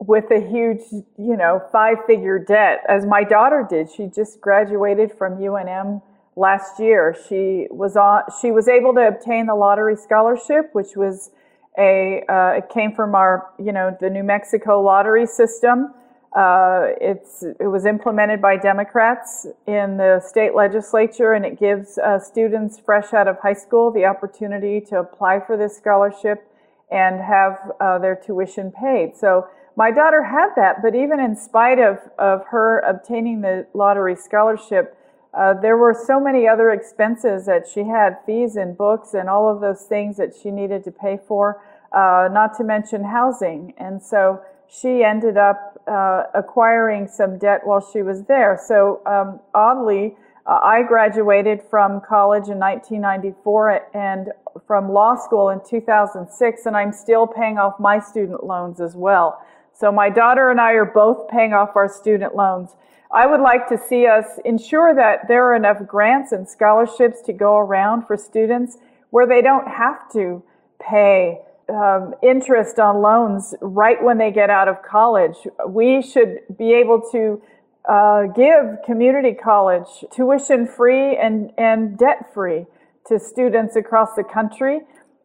with 0.00 0.30
a 0.30 0.40
huge, 0.40 0.80
you 1.16 1.36
know, 1.36 1.60
five 1.72 1.98
figure 2.06 2.38
debt, 2.38 2.80
as 2.88 3.04
my 3.04 3.24
daughter 3.24 3.66
did. 3.68 3.90
She 3.90 4.06
just 4.06 4.40
graduated 4.40 5.12
from 5.12 5.38
UNM 5.38 6.02
last 6.38 6.78
year. 6.78 7.16
She 7.28 7.66
was 7.70 7.96
on, 7.96 8.22
she 8.40 8.50
was 8.50 8.68
able 8.68 8.94
to 8.94 9.08
obtain 9.08 9.46
the 9.46 9.54
lottery 9.54 9.96
scholarship, 9.96 10.70
which 10.72 10.96
was 10.96 11.30
a, 11.78 12.24
uh, 12.28 12.58
it 12.58 12.68
came 12.72 12.92
from 12.94 13.14
our, 13.14 13.50
you 13.58 13.72
know, 13.72 13.96
the 14.00 14.10
New 14.10 14.22
Mexico 14.22 14.80
lottery 14.82 15.26
system. 15.26 15.94
Uh, 16.36 16.88
it's, 17.00 17.42
it 17.42 17.66
was 17.66 17.86
implemented 17.86 18.40
by 18.40 18.56
Democrats 18.56 19.46
in 19.66 19.96
the 19.96 20.20
state 20.20 20.54
legislature, 20.54 21.32
and 21.32 21.44
it 21.44 21.58
gives 21.58 21.98
uh, 21.98 22.18
students 22.18 22.78
fresh 22.78 23.12
out 23.12 23.26
of 23.26 23.38
high 23.40 23.54
school 23.54 23.90
the 23.90 24.04
opportunity 24.04 24.80
to 24.80 24.98
apply 24.98 25.40
for 25.40 25.56
this 25.56 25.76
scholarship 25.76 26.46
and 26.90 27.20
have 27.20 27.58
uh, 27.80 27.98
their 27.98 28.16
tuition 28.16 28.70
paid. 28.70 29.16
So 29.16 29.46
my 29.76 29.90
daughter 29.90 30.22
had 30.22 30.50
that, 30.56 30.82
but 30.82 30.94
even 30.94 31.20
in 31.20 31.36
spite 31.36 31.78
of, 31.78 31.98
of 32.18 32.44
her 32.50 32.80
obtaining 32.80 33.40
the 33.40 33.66
lottery 33.74 34.16
scholarship, 34.16 34.96
uh, 35.34 35.54
there 35.54 35.76
were 35.76 35.94
so 35.94 36.18
many 36.18 36.48
other 36.48 36.70
expenses 36.70 37.46
that 37.46 37.66
she 37.72 37.84
had, 37.84 38.18
fees 38.24 38.56
and 38.56 38.76
books 38.76 39.14
and 39.14 39.28
all 39.28 39.48
of 39.48 39.60
those 39.60 39.82
things 39.82 40.16
that 40.16 40.34
she 40.34 40.50
needed 40.50 40.84
to 40.84 40.90
pay 40.90 41.18
for, 41.26 41.62
uh, 41.92 42.28
not 42.32 42.56
to 42.56 42.64
mention 42.64 43.04
housing. 43.04 43.74
And 43.76 44.02
so 44.02 44.40
she 44.68 45.02
ended 45.02 45.36
up 45.36 45.80
uh, 45.86 46.24
acquiring 46.34 47.08
some 47.08 47.38
debt 47.38 47.60
while 47.64 47.80
she 47.92 48.02
was 48.02 48.24
there. 48.24 48.60
So 48.66 49.00
um, 49.06 49.40
oddly, 49.54 50.16
uh, 50.46 50.60
I 50.62 50.82
graduated 50.82 51.62
from 51.62 52.00
college 52.00 52.48
in 52.48 52.58
1994 52.58 53.94
and 53.94 54.32
from 54.66 54.90
law 54.90 55.14
school 55.14 55.50
in 55.50 55.60
2006, 55.68 56.66
and 56.66 56.76
I'm 56.76 56.92
still 56.92 57.26
paying 57.26 57.58
off 57.58 57.78
my 57.78 57.98
student 57.98 58.44
loans 58.44 58.80
as 58.80 58.96
well. 58.96 59.42
So 59.74 59.92
my 59.92 60.10
daughter 60.10 60.50
and 60.50 60.60
I 60.60 60.72
are 60.72 60.86
both 60.86 61.28
paying 61.28 61.52
off 61.52 61.76
our 61.76 61.88
student 61.88 62.34
loans. 62.34 62.70
I 63.10 63.26
would 63.26 63.40
like 63.40 63.68
to 63.68 63.78
see 63.78 64.06
us 64.06 64.26
ensure 64.44 64.94
that 64.94 65.28
there 65.28 65.46
are 65.46 65.54
enough 65.54 65.86
grants 65.86 66.32
and 66.32 66.46
scholarships 66.48 67.22
to 67.22 67.32
go 67.32 67.56
around 67.56 68.06
for 68.06 68.16
students 68.16 68.76
where 69.10 69.26
they 69.26 69.40
don't 69.40 69.66
have 69.66 70.10
to 70.12 70.42
pay 70.78 71.40
um, 71.70 72.14
interest 72.22 72.78
on 72.78 73.00
loans 73.00 73.54
right 73.60 74.02
when 74.02 74.18
they 74.18 74.30
get 74.30 74.50
out 74.50 74.68
of 74.68 74.82
college. 74.82 75.36
We 75.66 76.02
should 76.02 76.40
be 76.58 76.74
able 76.74 77.02
to 77.12 77.42
uh, 77.88 78.26
give 78.36 78.84
community 78.84 79.32
college 79.32 80.04
tuition 80.12 80.66
free 80.66 81.16
and, 81.16 81.50
and 81.56 81.96
debt 81.96 82.32
free 82.34 82.66
to 83.06 83.18
students 83.18 83.76
across 83.76 84.14
the 84.16 84.24
country. 84.24 84.80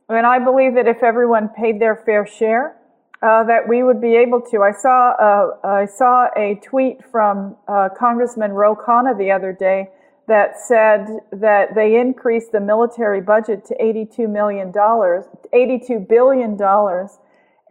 And 0.07 0.25
I 0.25 0.39
believe 0.39 0.75
that 0.75 0.87
if 0.87 1.03
everyone 1.03 1.49
paid 1.49 1.81
their 1.81 1.97
fair 1.97 2.25
share, 2.25 2.77
uh, 3.23 3.43
that 3.45 3.67
we 3.67 3.83
would 3.83 4.01
be 4.01 4.15
able 4.15 4.41
to. 4.41 4.61
I 4.61 4.71
saw 4.71 5.11
uh, 5.11 5.67
I 5.67 5.85
saw 5.85 6.27
a 6.35 6.55
tweet 6.55 7.03
from 7.09 7.55
uh, 7.67 7.89
Congressman 7.97 8.51
Ro 8.51 8.75
Khanna 8.75 9.17
the 9.17 9.31
other 9.31 9.53
day 9.53 9.89
that 10.27 10.59
said 10.59 11.07
that 11.31 11.73
they 11.73 11.95
increased 11.95 12.51
the 12.51 12.59
military 12.59 13.21
budget 13.21 13.65
to 13.65 13.75
82 13.81 14.27
million 14.27 14.71
dollars, 14.71 15.25
82 15.53 15.99
billion 15.99 16.57
dollars, 16.57 17.19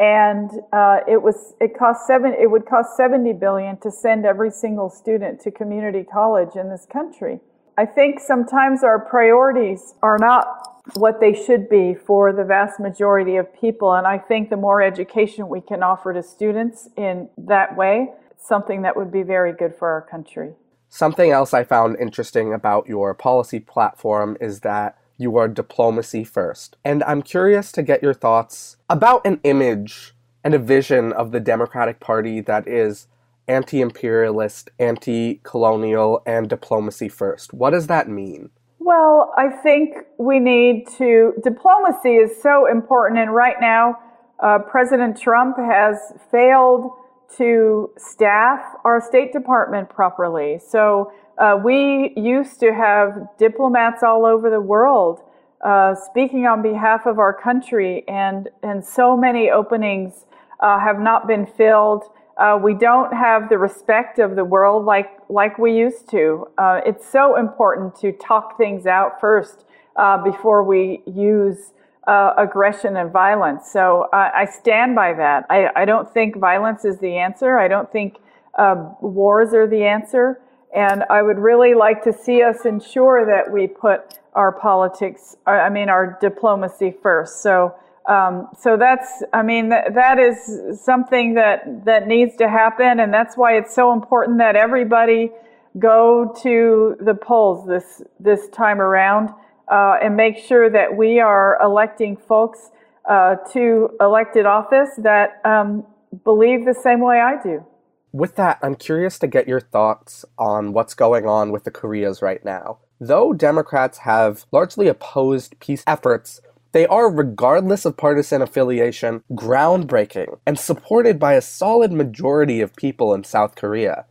and 0.01 0.51
uh, 0.73 1.01
it 1.07 1.21
was 1.23 1.55
it 1.61 1.79
cost 1.79 2.07
seven 2.07 2.35
it 2.41 2.51
would 2.51 2.65
cost 2.65 2.97
70 2.97 3.35
billion 3.35 3.77
to 3.81 3.91
send 3.91 4.25
every 4.25 4.51
single 4.51 4.89
student 4.89 5.39
to 5.43 5.51
community 5.51 6.03
college 6.03 6.57
in 6.57 6.71
this 6.71 6.87
country. 6.91 7.41
I 7.77 7.85
think 7.85 8.21
sometimes 8.21 8.83
our 8.83 8.99
priorities 8.99 9.95
are 10.03 10.19
not 10.19 10.72
what 10.95 11.21
they 11.21 11.33
should 11.33 11.69
be 11.69 11.95
for 11.95 12.33
the 12.33 12.45
vast 12.45 12.81
majority 12.81 13.37
of 13.37 13.53
people. 13.55 13.95
And 13.95 14.07
I 14.07 14.19
think 14.19 14.51
the 14.51 14.57
more 14.57 14.83
education 14.83 15.49
we 15.49 15.61
can 15.61 15.83
offer 15.83 16.13
to 16.13 16.23
students 16.23 16.89
in 16.97 17.29
that 17.39 17.77
way, 17.77 18.09
something 18.39 18.83
that 18.83 18.97
would 18.97 19.13
be 19.13 19.23
very 19.23 19.53
good 19.53 19.75
for 19.75 19.89
our 19.89 20.03
country. 20.03 20.53
Something 20.89 21.31
else 21.31 21.55
I 21.55 21.65
found 21.65 21.97
interesting 21.99 22.53
about 22.53 22.87
your 22.87 23.15
policy 23.15 23.61
platform 23.61 24.37
is 24.41 24.61
that 24.61 24.99
you 25.17 25.37
are 25.37 25.49
diplomacy 25.49 26.25
first. 26.25 26.77
And 26.85 27.03
I'm 27.05 27.23
curious 27.23 27.73
to 27.73 27.83
get 27.83 28.03
your 28.03 28.13
thoughts 28.13 28.77
about 28.91 29.25
an 29.25 29.41
image 29.45 30.15
and 30.45 30.55
a 30.55 30.59
vision 30.59 31.13
of 31.13 31.31
the 31.31 31.41
Democratic 31.41 32.01
Party 32.01 32.41
that 32.41 32.67
is 32.67 33.07
anti 33.49 33.81
imperialist, 33.81 34.71
anti 34.79 35.41
colonial, 35.45 36.23
and 36.27 36.49
diplomacy 36.49 37.09
first. 37.09 37.55
What 37.55 37.71
does 37.71 37.87
that 37.87 38.09
mean? 38.09 38.51
Well, 38.85 39.33
I 39.37 39.49
think 39.49 39.95
we 40.19 40.41
need 40.41 40.89
to, 40.99 41.35
diplomacy 41.45 42.17
is 42.17 42.43
so 42.43 42.67
important. 42.67 43.21
And 43.21 43.33
right 43.33 43.55
now, 43.61 43.97
uh, 44.41 44.59
President 44.59 45.17
Trump 45.17 45.57
has 45.57 46.13
failed 46.33 46.91
to 47.37 47.91
staff 47.97 48.61
our 48.85 49.01
State 49.01 49.33
Department 49.33 49.89
properly. 49.89 50.59
So 50.59 51.13
uh, 51.39 51.61
we 51.63 52.13
used 52.17 52.59
to 52.59 52.75
have 52.75 53.29
diplomats 53.39 54.03
all 54.03 54.27
over 54.27 54.51
the 54.51 54.61
world 54.61 55.21
uh, 55.65 55.95
speaking 55.95 56.47
on 56.47 56.61
behalf 56.61 57.07
of 57.07 57.21
our 57.21 57.33
country, 57.33 58.03
and, 58.09 58.49
and 58.65 58.85
so 58.85 59.17
many 59.17 59.49
openings 59.49 60.27
uh, 60.59 60.81
have 60.81 60.99
not 60.99 61.29
been 61.29 61.47
filled. 61.47 62.03
Uh, 62.43 62.59
we 62.61 62.75
don't 62.75 63.13
have 63.15 63.49
the 63.49 63.57
respect 63.57 64.19
of 64.19 64.35
the 64.35 64.45
world 64.45 64.85
like 64.85 65.11
like 65.29 65.59
we 65.59 65.73
used 65.73 66.11
to. 66.11 66.49
Uh, 66.59 66.81
it's 66.85 67.09
so 67.09 67.39
important 67.39 67.95
to 67.95 68.11
talk 68.11 68.59
things 68.59 68.85
out 68.85 69.21
first 69.21 69.65
uh, 69.95 70.19
before 70.25 70.65
we 70.65 71.05
use 71.07 71.73
uh, 72.09 72.33
aggression 72.37 72.97
and 72.97 73.13
violence. 73.13 73.71
So 73.71 74.09
I 74.13 74.45
stand 74.47 74.97
by 74.97 75.13
that. 75.13 75.47
I, 75.51 75.69
I, 75.77 75.85
don't 75.85 76.13
think 76.13 76.37
violence 76.37 76.85
is 76.85 76.99
the 76.99 77.17
answer. 77.17 77.59
I 77.59 77.69
don't 77.69 77.91
think 77.93 78.19
um, 78.59 78.97
wars 79.01 79.55
are 79.55 79.69
the 79.69 79.85
answer. 79.85 80.41
And 80.75 81.05
I 81.11 81.23
would 81.23 81.39
really 81.39 81.75
like 81.75 82.03
to 82.03 82.13
see 82.13 82.43
us 82.43 82.65
ensure 82.65 83.25
that 83.25 83.53
we 83.53 83.69
put 83.69 84.19
our 84.35 84.51
politics, 84.51 85.37
I 85.47 85.69
mean, 85.69 85.89
our 85.89 86.19
diplomacy 86.21 86.93
first. 87.03 87.41
So 87.41 87.73
um, 88.07 88.49
so 88.59 88.77
that's, 88.77 89.23
I 89.33 89.43
mean, 89.43 89.69
that, 89.69 90.19
is 90.19 90.83
something 90.85 91.35
that, 91.35 91.85
that 91.85 92.09
needs 92.09 92.37
to 92.37 92.49
happen. 92.49 93.01
And 93.01 93.15
that's 93.15 93.37
why 93.37 93.57
it's 93.57 93.75
so 93.75 93.93
important 93.93 94.39
that 94.39 94.57
everybody 94.57 95.31
go 95.79 96.35
to 96.43 96.97
the 97.01 97.15
polls 97.15 97.67
this, 97.67 98.03
this 98.19 98.49
time 98.49 98.81
around 98.81 99.31
uh, 99.71 99.99
and 100.03 100.17
make 100.17 100.37
sure 100.37 100.69
that 100.69 100.97
we 100.97 101.21
are 101.21 101.59
electing 101.63 102.17
folks 102.17 102.71
uh, 103.09 103.37
to 103.53 103.91
elected 104.01 104.47
office 104.47 104.91
that 104.99 105.41
um, 105.45 105.85
believe 106.25 106.65
the 106.65 106.75
same 106.75 107.01
way 107.01 107.21
I 107.21 107.41
do. 107.43 107.65
With 108.13 108.37
that, 108.37 108.59
I'm 108.63 108.75
curious 108.75 109.19
to 109.21 109.27
get 109.27 109.49
your 109.49 109.61
thoughts 109.61 110.25
on 110.39 110.73
what's 110.73 110.95
going 110.95 111.27
on 111.27 111.51
with 111.51 111.65
the 111.65 111.71
Koreas 111.71 112.21
right 112.21 112.45
now. 112.45 112.79
Though 113.01 113.33
Democrats 113.33 113.99
have 113.99 114.45
largely 114.53 114.87
opposed 114.87 115.59
peace 115.61 115.83
efforts 115.87 116.41
They 116.73 116.87
are, 116.87 117.11
regardless 117.11 117.85
of 117.85 117.99
partisan 117.99 118.41
affiliation, 118.41 119.23
groundbreaking 119.33 120.39
and 120.47 120.59
supported 120.59 121.19
by 121.19 121.35
a 121.35 121.43
solid 121.43 121.93
majority 121.93 122.61
of 122.63 122.75
people 122.77 123.13
in 123.13 123.25
South 123.25 123.55
Korea. 123.55 124.07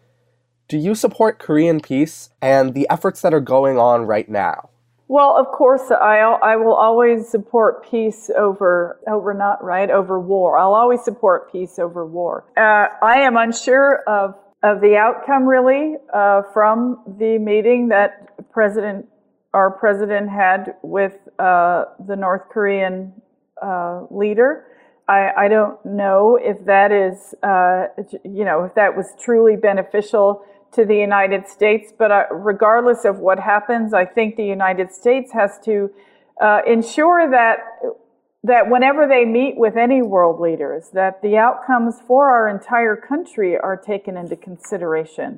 Do 0.67 0.77
you 0.77 0.95
support 0.95 1.39
Korean 1.39 1.81
peace 1.81 2.29
and 2.41 2.73
the 2.73 2.87
efforts 2.89 3.21
that 3.21 3.33
are 3.33 3.41
going 3.41 3.77
on 3.77 4.03
right 4.03 4.29
now? 4.29 4.69
Well, 5.07 5.35
of 5.35 5.47
course, 5.47 5.91
I, 5.91 6.19
I 6.19 6.55
will 6.55 6.75
always 6.75 7.27
support 7.27 7.85
peace 7.89 8.29
over 8.37 8.97
over 9.11 9.33
not 9.33 9.61
right 9.61 9.89
over 9.89 10.17
war. 10.17 10.57
I'll 10.57 10.73
always 10.73 11.03
support 11.03 11.51
peace 11.51 11.77
over 11.77 12.05
war. 12.05 12.45
Uh, 12.55 12.87
I 13.03 13.19
am 13.19 13.35
unsure 13.35 14.03
of 14.07 14.35
of 14.63 14.79
the 14.79 14.95
outcome 14.95 15.45
really 15.45 15.95
uh, 16.13 16.43
from 16.53 17.03
the 17.19 17.39
meeting 17.39 17.89
that 17.89 18.29
President 18.51 19.05
our 19.53 19.71
president 19.71 20.29
had 20.29 20.75
with 20.81 21.13
uh, 21.39 21.85
the 22.07 22.15
North 22.15 22.49
Korean 22.49 23.13
uh, 23.61 24.05
leader. 24.09 24.65
I, 25.07 25.31
I, 25.37 25.47
don't 25.47 25.83
know 25.85 26.39
if 26.41 26.63
that 26.65 26.91
is, 26.91 27.35
uh, 27.43 27.87
you 28.23 28.45
know, 28.45 28.63
if 28.63 28.75
that 28.75 28.95
was 28.95 29.07
truly 29.19 29.57
beneficial 29.57 30.45
to 30.73 30.85
the 30.85 30.95
United 30.95 31.47
States. 31.47 31.91
But 31.97 32.11
uh, 32.11 32.23
regardless 32.31 33.03
of 33.03 33.19
what 33.19 33.39
happens, 33.39 33.93
I 33.93 34.05
think 34.05 34.35
the 34.35 34.45
United 34.45 34.91
States 34.93 35.31
has 35.33 35.59
to 35.65 35.91
uh, 36.41 36.61
ensure 36.65 37.29
that 37.29 37.59
that 38.43 38.71
whenever 38.71 39.07
they 39.07 39.23
meet 39.23 39.55
with 39.55 39.77
any 39.77 40.01
world 40.01 40.39
leaders, 40.39 40.89
that 40.93 41.21
the 41.21 41.37
outcomes 41.37 42.01
for 42.07 42.31
our 42.31 42.49
entire 42.49 42.95
country 42.95 43.55
are 43.55 43.77
taken 43.77 44.17
into 44.17 44.35
consideration. 44.35 45.37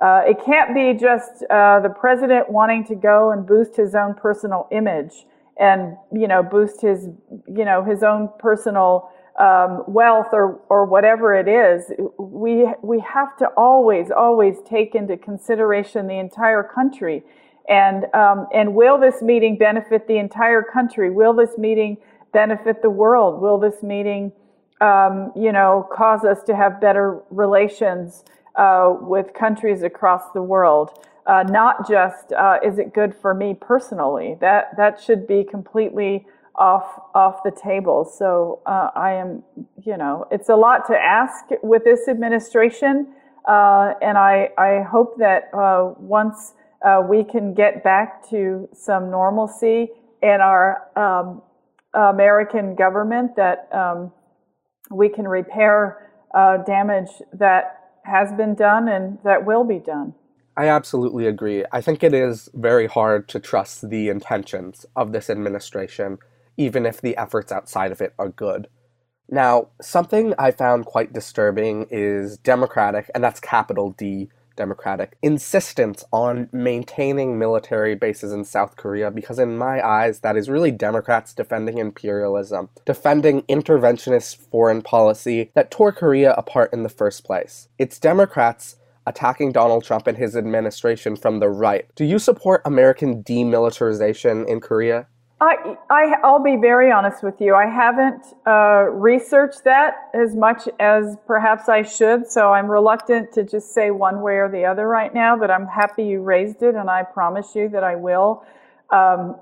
Uh, 0.00 0.22
it 0.26 0.38
can't 0.44 0.74
be 0.74 0.92
just 0.92 1.44
uh, 1.50 1.80
the 1.80 1.88
president 1.88 2.50
wanting 2.50 2.84
to 2.84 2.94
go 2.94 3.30
and 3.30 3.46
boost 3.46 3.76
his 3.76 3.94
own 3.94 4.14
personal 4.14 4.68
image 4.70 5.26
and 5.58 5.96
you 6.12 6.28
know 6.28 6.42
boost 6.42 6.82
his 6.82 7.08
you 7.48 7.64
know 7.64 7.82
his 7.82 8.02
own 8.02 8.28
personal 8.38 9.10
um, 9.38 9.84
wealth 9.86 10.28
or, 10.32 10.60
or 10.68 10.86
whatever 10.86 11.34
it 11.34 11.48
is, 11.48 11.92
we, 12.18 12.66
we 12.82 13.00
have 13.00 13.36
to 13.38 13.46
always, 13.56 14.10
always 14.10 14.56
take 14.68 14.94
into 14.94 15.16
consideration 15.16 16.06
the 16.06 16.18
entire 16.18 16.62
country. 16.62 17.22
And, 17.68 18.06
um, 18.14 18.46
and 18.54 18.74
will 18.74 18.98
this 18.98 19.22
meeting 19.22 19.58
benefit 19.58 20.08
the 20.08 20.18
entire 20.18 20.62
country? 20.62 21.10
Will 21.10 21.34
this 21.34 21.58
meeting 21.58 21.98
benefit 22.32 22.80
the 22.80 22.90
world? 22.90 23.42
Will 23.42 23.58
this 23.58 23.82
meeting, 23.82 24.32
um, 24.80 25.32
you 25.36 25.52
know, 25.52 25.86
cause 25.92 26.24
us 26.24 26.42
to 26.44 26.56
have 26.56 26.80
better 26.80 27.20
relations 27.30 28.24
uh, 28.56 28.94
with 29.00 29.34
countries 29.34 29.82
across 29.82 30.22
the 30.32 30.42
world? 30.42 30.90
Uh, 31.26 31.42
not 31.48 31.88
just 31.88 32.32
uh, 32.32 32.58
is 32.64 32.78
it 32.78 32.94
good 32.94 33.14
for 33.14 33.34
me 33.34 33.52
personally? 33.52 34.36
That 34.40 34.76
that 34.76 35.00
should 35.00 35.26
be 35.26 35.44
completely 35.44 36.26
off 36.54 37.00
off 37.14 37.42
the 37.44 37.50
table. 37.50 38.04
So 38.04 38.60
uh, 38.64 38.90
I 38.94 39.12
am, 39.12 39.42
you 39.84 39.96
know, 39.96 40.26
it's 40.30 40.48
a 40.48 40.54
lot 40.54 40.86
to 40.86 40.96
ask 40.96 41.44
with 41.62 41.84
this 41.84 42.08
administration, 42.08 43.08
uh, 43.48 43.94
and 44.00 44.16
I 44.16 44.50
I 44.56 44.82
hope 44.82 45.18
that 45.18 45.50
uh, 45.52 45.94
once 45.98 46.54
we 47.08 47.24
can 47.24 47.52
get 47.52 47.82
back 47.82 48.28
to 48.30 48.68
some 48.72 49.10
normalcy 49.10 49.88
in 50.22 50.40
our 50.40 50.86
um, 50.96 51.42
American 51.92 52.76
government, 52.76 53.34
that 53.34 53.68
um, 53.72 54.12
we 54.92 55.08
can 55.08 55.26
repair 55.26 56.08
damage 56.64 57.10
that 57.32 57.85
has 58.06 58.32
been 58.32 58.54
done 58.54 58.88
and 58.88 59.18
that 59.24 59.44
will 59.44 59.64
be 59.64 59.78
done. 59.78 60.14
I 60.56 60.68
absolutely 60.68 61.26
agree. 61.26 61.64
I 61.70 61.80
think 61.80 62.02
it 62.02 62.14
is 62.14 62.48
very 62.54 62.86
hard 62.86 63.28
to 63.28 63.40
trust 63.40 63.90
the 63.90 64.08
intentions 64.08 64.86
of 64.96 65.12
this 65.12 65.28
administration 65.28 66.18
even 66.56 66.86
if 66.86 67.00
the 67.00 67.16
efforts 67.16 67.52
outside 67.52 67.92
of 67.92 68.00
it 68.00 68.14
are 68.18 68.28
good. 68.28 68.68
Now, 69.28 69.68
something 69.82 70.34
I 70.38 70.52
found 70.52 70.86
quite 70.86 71.12
disturbing 71.12 71.86
is 71.90 72.38
Democratic, 72.38 73.10
and 73.14 73.22
that's 73.22 73.40
capital 73.40 73.90
D, 73.90 74.30
Democratic, 74.56 75.16
insistence 75.22 76.04
on 76.12 76.48
maintaining 76.52 77.38
military 77.38 77.94
bases 77.94 78.32
in 78.32 78.44
South 78.44 78.76
Korea 78.76 79.10
because, 79.10 79.38
in 79.38 79.56
my 79.56 79.86
eyes, 79.86 80.20
that 80.20 80.36
is 80.36 80.48
really 80.48 80.70
Democrats 80.70 81.32
defending 81.32 81.78
imperialism, 81.78 82.68
defending 82.84 83.42
interventionist 83.42 84.36
foreign 84.36 84.82
policy 84.82 85.50
that 85.54 85.70
tore 85.70 85.92
Korea 85.92 86.32
apart 86.34 86.72
in 86.72 86.82
the 86.82 86.88
first 86.88 87.24
place. 87.24 87.68
It's 87.78 87.98
Democrats 87.98 88.76
attacking 89.06 89.52
Donald 89.52 89.84
Trump 89.84 90.06
and 90.06 90.18
his 90.18 90.36
administration 90.36 91.16
from 91.16 91.38
the 91.38 91.48
right. 91.48 91.86
Do 91.94 92.04
you 92.04 92.18
support 92.18 92.62
American 92.64 93.22
demilitarization 93.22 94.46
in 94.48 94.60
Korea? 94.60 95.06
I, 95.38 95.76
I, 95.90 96.14
will 96.22 96.42
be 96.42 96.56
very 96.56 96.90
honest 96.90 97.22
with 97.22 97.42
you. 97.42 97.54
I 97.54 97.66
haven't 97.66 98.24
uh, 98.46 98.88
researched 98.90 99.64
that 99.64 100.08
as 100.14 100.34
much 100.34 100.66
as 100.80 101.16
perhaps 101.26 101.68
I 101.68 101.82
should, 101.82 102.26
so 102.26 102.54
I'm 102.54 102.70
reluctant 102.70 103.32
to 103.32 103.44
just 103.44 103.74
say 103.74 103.90
one 103.90 104.22
way 104.22 104.36
or 104.36 104.48
the 104.48 104.64
other 104.64 104.88
right 104.88 105.12
now, 105.12 105.36
but 105.36 105.50
I'm 105.50 105.66
happy 105.66 106.04
you 106.04 106.22
raised 106.22 106.62
it, 106.62 106.74
and 106.74 106.88
I 106.88 107.02
promise 107.02 107.54
you 107.54 107.68
that 107.68 107.84
I 107.84 107.96
will. 107.96 108.46
Um, 108.90 109.36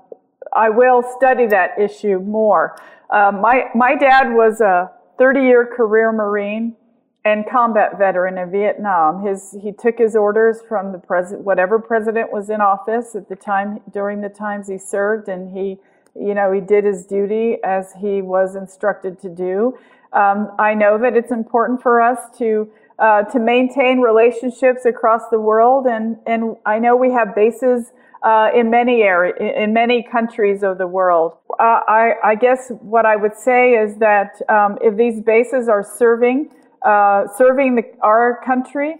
I 0.53 0.69
will 0.69 1.01
study 1.15 1.47
that 1.47 1.79
issue 1.79 2.19
more. 2.19 2.75
Uh, 3.09 3.31
my, 3.31 3.65
my 3.73 3.95
dad 3.95 4.33
was 4.33 4.59
a 4.59 4.91
30 5.17 5.41
year 5.41 5.65
career 5.65 6.11
Marine 6.11 6.75
and 7.25 7.43
combat 7.49 7.97
veteran 7.97 8.37
in 8.37 8.51
Vietnam. 8.51 9.25
His, 9.25 9.57
he 9.61 9.71
took 9.71 9.97
his 9.97 10.15
orders 10.15 10.61
from 10.69 10.91
the 10.91 10.99
president, 10.99 11.43
whatever 11.43 11.79
president 11.79 12.31
was 12.31 12.49
in 12.51 12.61
office 12.61 13.15
at 13.15 13.27
the 13.27 13.35
time, 13.35 13.79
during 13.91 14.21
the 14.21 14.29
times 14.29 14.67
he 14.67 14.77
served, 14.77 15.27
and 15.27 15.57
he, 15.57 15.79
you 16.15 16.35
know, 16.35 16.51
he 16.51 16.61
did 16.61 16.85
his 16.85 17.03
duty 17.05 17.57
as 17.63 17.93
he 17.99 18.21
was 18.21 18.55
instructed 18.55 19.19
to 19.21 19.29
do. 19.29 19.77
Um, 20.13 20.51
I 20.59 20.75
know 20.75 20.99
that 20.99 21.17
it's 21.17 21.31
important 21.31 21.81
for 21.81 21.99
us 21.99 22.19
to 22.37 22.71
uh, 22.97 23.23
to 23.23 23.39
maintain 23.39 23.99
relationships 23.99 24.85
across 24.85 25.23
the 25.29 25.39
world, 25.39 25.85
and 25.85 26.17
and 26.25 26.55
I 26.65 26.79
know 26.79 26.95
we 26.95 27.11
have 27.11 27.35
bases 27.35 27.91
uh, 28.23 28.49
in 28.55 28.69
many 28.69 29.01
area, 29.01 29.33
in 29.35 29.73
many 29.73 30.01
countries 30.01 30.63
of 30.63 30.77
the 30.77 30.87
world. 30.87 31.33
Uh, 31.59 31.81
I, 31.87 32.13
I 32.23 32.35
guess 32.35 32.71
what 32.79 33.05
I 33.05 33.15
would 33.15 33.35
say 33.35 33.73
is 33.73 33.97
that 33.97 34.41
um, 34.49 34.77
if 34.81 34.95
these 34.95 35.21
bases 35.21 35.67
are 35.67 35.83
serving 35.83 36.49
uh, 36.85 37.27
serving 37.37 37.75
the, 37.75 37.83
our 38.01 38.39
country 38.45 38.95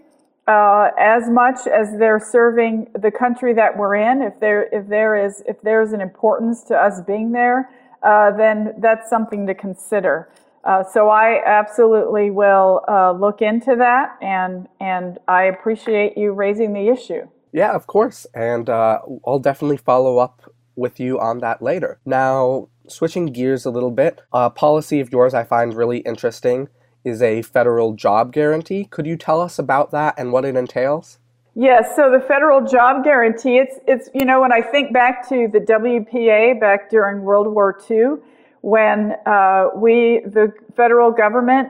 uh, 0.46 0.90
as 0.98 1.28
much 1.28 1.66
as 1.66 1.96
they're 1.98 2.20
serving 2.20 2.88
the 3.00 3.10
country 3.10 3.52
that 3.54 3.76
we're 3.76 3.96
in. 3.96 4.22
If 4.22 4.38
there 4.40 4.64
if 4.72 4.88
there 4.88 5.16
is 5.16 5.42
if 5.46 5.60
there 5.62 5.82
is 5.82 5.92
an 5.92 6.00
importance 6.00 6.62
to 6.64 6.76
us 6.76 7.00
being 7.06 7.32
there, 7.32 7.70
uh, 8.02 8.32
then 8.36 8.74
that's 8.78 9.08
something 9.08 9.46
to 9.46 9.54
consider. 9.54 10.28
Uh, 10.64 10.82
so 10.82 11.08
I 11.08 11.42
absolutely 11.46 12.30
will 12.30 12.82
uh, 12.88 13.12
look 13.12 13.40
into 13.40 13.76
that, 13.76 14.16
and 14.20 14.68
and 14.80 15.18
I 15.28 15.44
appreciate 15.44 16.16
you 16.16 16.32
raising 16.32 16.72
the 16.72 16.88
issue. 16.88 17.28
Yeah, 17.52 17.72
of 17.72 17.86
course, 17.86 18.26
and 18.34 18.68
uh, 18.68 18.98
I'll 19.26 19.38
definitely 19.38 19.78
follow 19.78 20.18
up 20.18 20.42
with 20.74 21.00
you 21.00 21.18
on 21.18 21.38
that 21.38 21.62
later. 21.62 22.00
Now, 22.04 22.68
switching 22.86 23.26
gears 23.26 23.64
a 23.64 23.70
little 23.70 23.90
bit, 23.90 24.20
a 24.32 24.50
policy 24.50 25.00
of 25.00 25.10
yours 25.10 25.32
I 25.32 25.44
find 25.44 25.72
really 25.72 25.98
interesting 25.98 26.68
is 27.06 27.22
a 27.22 27.40
federal 27.40 27.92
job 27.92 28.32
guarantee. 28.32 28.84
Could 28.84 29.06
you 29.06 29.16
tell 29.16 29.40
us 29.40 29.58
about 29.58 29.92
that 29.92 30.14
and 30.18 30.32
what 30.32 30.44
it 30.44 30.56
entails? 30.56 31.18
Yes, 31.54 31.94
so 31.96 32.10
the 32.10 32.20
federal 32.20 32.66
job 32.66 33.04
guarantee, 33.04 33.56
it's, 33.56 33.76
it's, 33.86 34.10
you 34.12 34.26
know, 34.26 34.42
when 34.42 34.52
I 34.52 34.60
think 34.60 34.92
back 34.92 35.26
to 35.30 35.48
the 35.50 35.60
WPA 35.60 36.60
back 36.60 36.90
during 36.90 37.22
World 37.22 37.46
War 37.46 37.78
II, 37.88 38.16
when 38.60 39.14
uh, 39.24 39.68
we, 39.74 40.20
the 40.26 40.52
federal 40.76 41.12
government, 41.12 41.68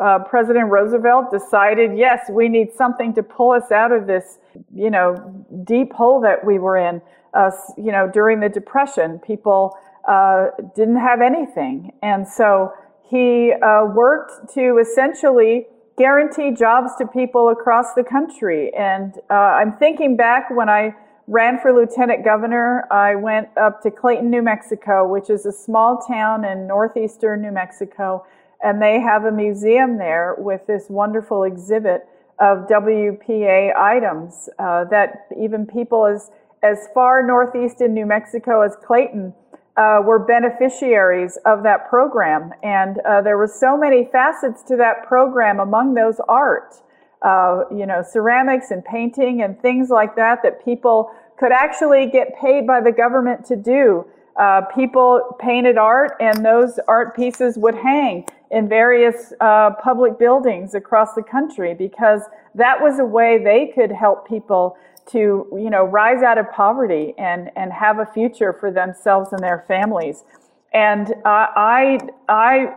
uh, 0.00 0.18
President 0.28 0.68
Roosevelt 0.68 1.30
decided, 1.30 1.96
yes, 1.96 2.28
we 2.28 2.48
need 2.48 2.72
something 2.76 3.14
to 3.14 3.22
pull 3.22 3.52
us 3.52 3.70
out 3.70 3.92
of 3.92 4.06
this, 4.08 4.38
you 4.74 4.90
know, 4.90 5.14
deep 5.62 5.92
hole 5.92 6.20
that 6.20 6.44
we 6.44 6.58
were 6.58 6.76
in. 6.76 7.00
Uh, 7.32 7.50
you 7.78 7.92
know, 7.92 8.10
during 8.12 8.40
the 8.40 8.48
Depression, 8.48 9.20
people 9.20 9.78
uh, 10.06 10.48
didn't 10.74 10.98
have 10.98 11.20
anything. 11.20 11.92
And 12.02 12.26
so 12.28 12.72
he 13.08 13.52
uh, 13.52 13.84
worked 13.86 14.52
to 14.54 14.78
essentially 14.78 15.66
guarantee 15.96 16.50
jobs 16.50 16.92
to 16.98 17.06
people 17.06 17.50
across 17.50 17.94
the 17.94 18.02
country. 18.02 18.72
And 18.74 19.14
uh, 19.30 19.34
I'm 19.34 19.76
thinking 19.76 20.16
back 20.16 20.50
when 20.50 20.68
I 20.68 20.94
ran 21.26 21.58
for 21.60 21.72
lieutenant 21.72 22.24
governor, 22.24 22.86
I 22.90 23.14
went 23.14 23.48
up 23.56 23.82
to 23.82 23.90
Clayton, 23.90 24.30
New 24.30 24.42
Mexico, 24.42 25.06
which 25.06 25.30
is 25.30 25.46
a 25.46 25.52
small 25.52 25.98
town 25.98 26.44
in 26.44 26.66
northeastern 26.66 27.42
New 27.42 27.52
Mexico. 27.52 28.26
And 28.62 28.80
they 28.80 29.00
have 29.00 29.24
a 29.24 29.32
museum 29.32 29.98
there 29.98 30.34
with 30.38 30.66
this 30.66 30.86
wonderful 30.88 31.44
exhibit 31.44 32.06
of 32.40 32.66
WPA 32.66 33.76
items 33.76 34.48
uh, 34.58 34.84
that 34.84 35.26
even 35.38 35.66
people 35.66 36.06
as, 36.06 36.30
as 36.62 36.88
far 36.92 37.24
northeast 37.24 37.80
in 37.80 37.94
New 37.94 38.06
Mexico 38.06 38.62
as 38.62 38.76
Clayton 38.84 39.32
uh, 39.76 40.00
were 40.04 40.18
beneficiaries 40.18 41.36
of 41.44 41.62
that 41.62 41.88
program. 41.88 42.52
And 42.62 42.98
uh, 43.00 43.22
there 43.22 43.36
were 43.36 43.48
so 43.48 43.76
many 43.76 44.08
facets 44.10 44.62
to 44.64 44.76
that 44.76 45.06
program, 45.06 45.60
among 45.60 45.94
those 45.94 46.20
art, 46.28 46.74
uh, 47.22 47.64
you 47.70 47.86
know, 47.86 48.02
ceramics 48.02 48.70
and 48.70 48.84
painting 48.84 49.42
and 49.42 49.60
things 49.60 49.90
like 49.90 50.14
that, 50.16 50.42
that 50.42 50.64
people 50.64 51.10
could 51.36 51.52
actually 51.52 52.06
get 52.06 52.38
paid 52.40 52.66
by 52.66 52.80
the 52.80 52.92
government 52.92 53.44
to 53.46 53.56
do 53.56 54.06
uh, 54.36 54.62
people 54.74 55.36
painted 55.38 55.78
art, 55.78 56.16
and 56.20 56.44
those 56.44 56.80
art 56.88 57.14
pieces 57.14 57.56
would 57.56 57.74
hang 57.74 58.26
in 58.50 58.68
various 58.68 59.32
uh, 59.40 59.70
public 59.82 60.18
buildings 60.18 60.74
across 60.74 61.14
the 61.14 61.22
country 61.22 61.74
because 61.74 62.22
that 62.54 62.80
was 62.80 62.98
a 62.98 63.04
way 63.04 63.42
they 63.42 63.70
could 63.74 63.92
help 63.92 64.28
people 64.28 64.76
to, 65.12 65.46
you 65.52 65.70
know, 65.70 65.84
rise 65.84 66.22
out 66.22 66.38
of 66.38 66.50
poverty 66.50 67.14
and, 67.18 67.50
and 67.56 67.72
have 67.72 67.98
a 67.98 68.06
future 68.06 68.52
for 68.58 68.70
themselves 68.70 69.32
and 69.32 69.42
their 69.42 69.64
families. 69.68 70.24
And 70.72 71.10
uh, 71.24 71.46
I, 71.54 71.98
I 72.28 72.74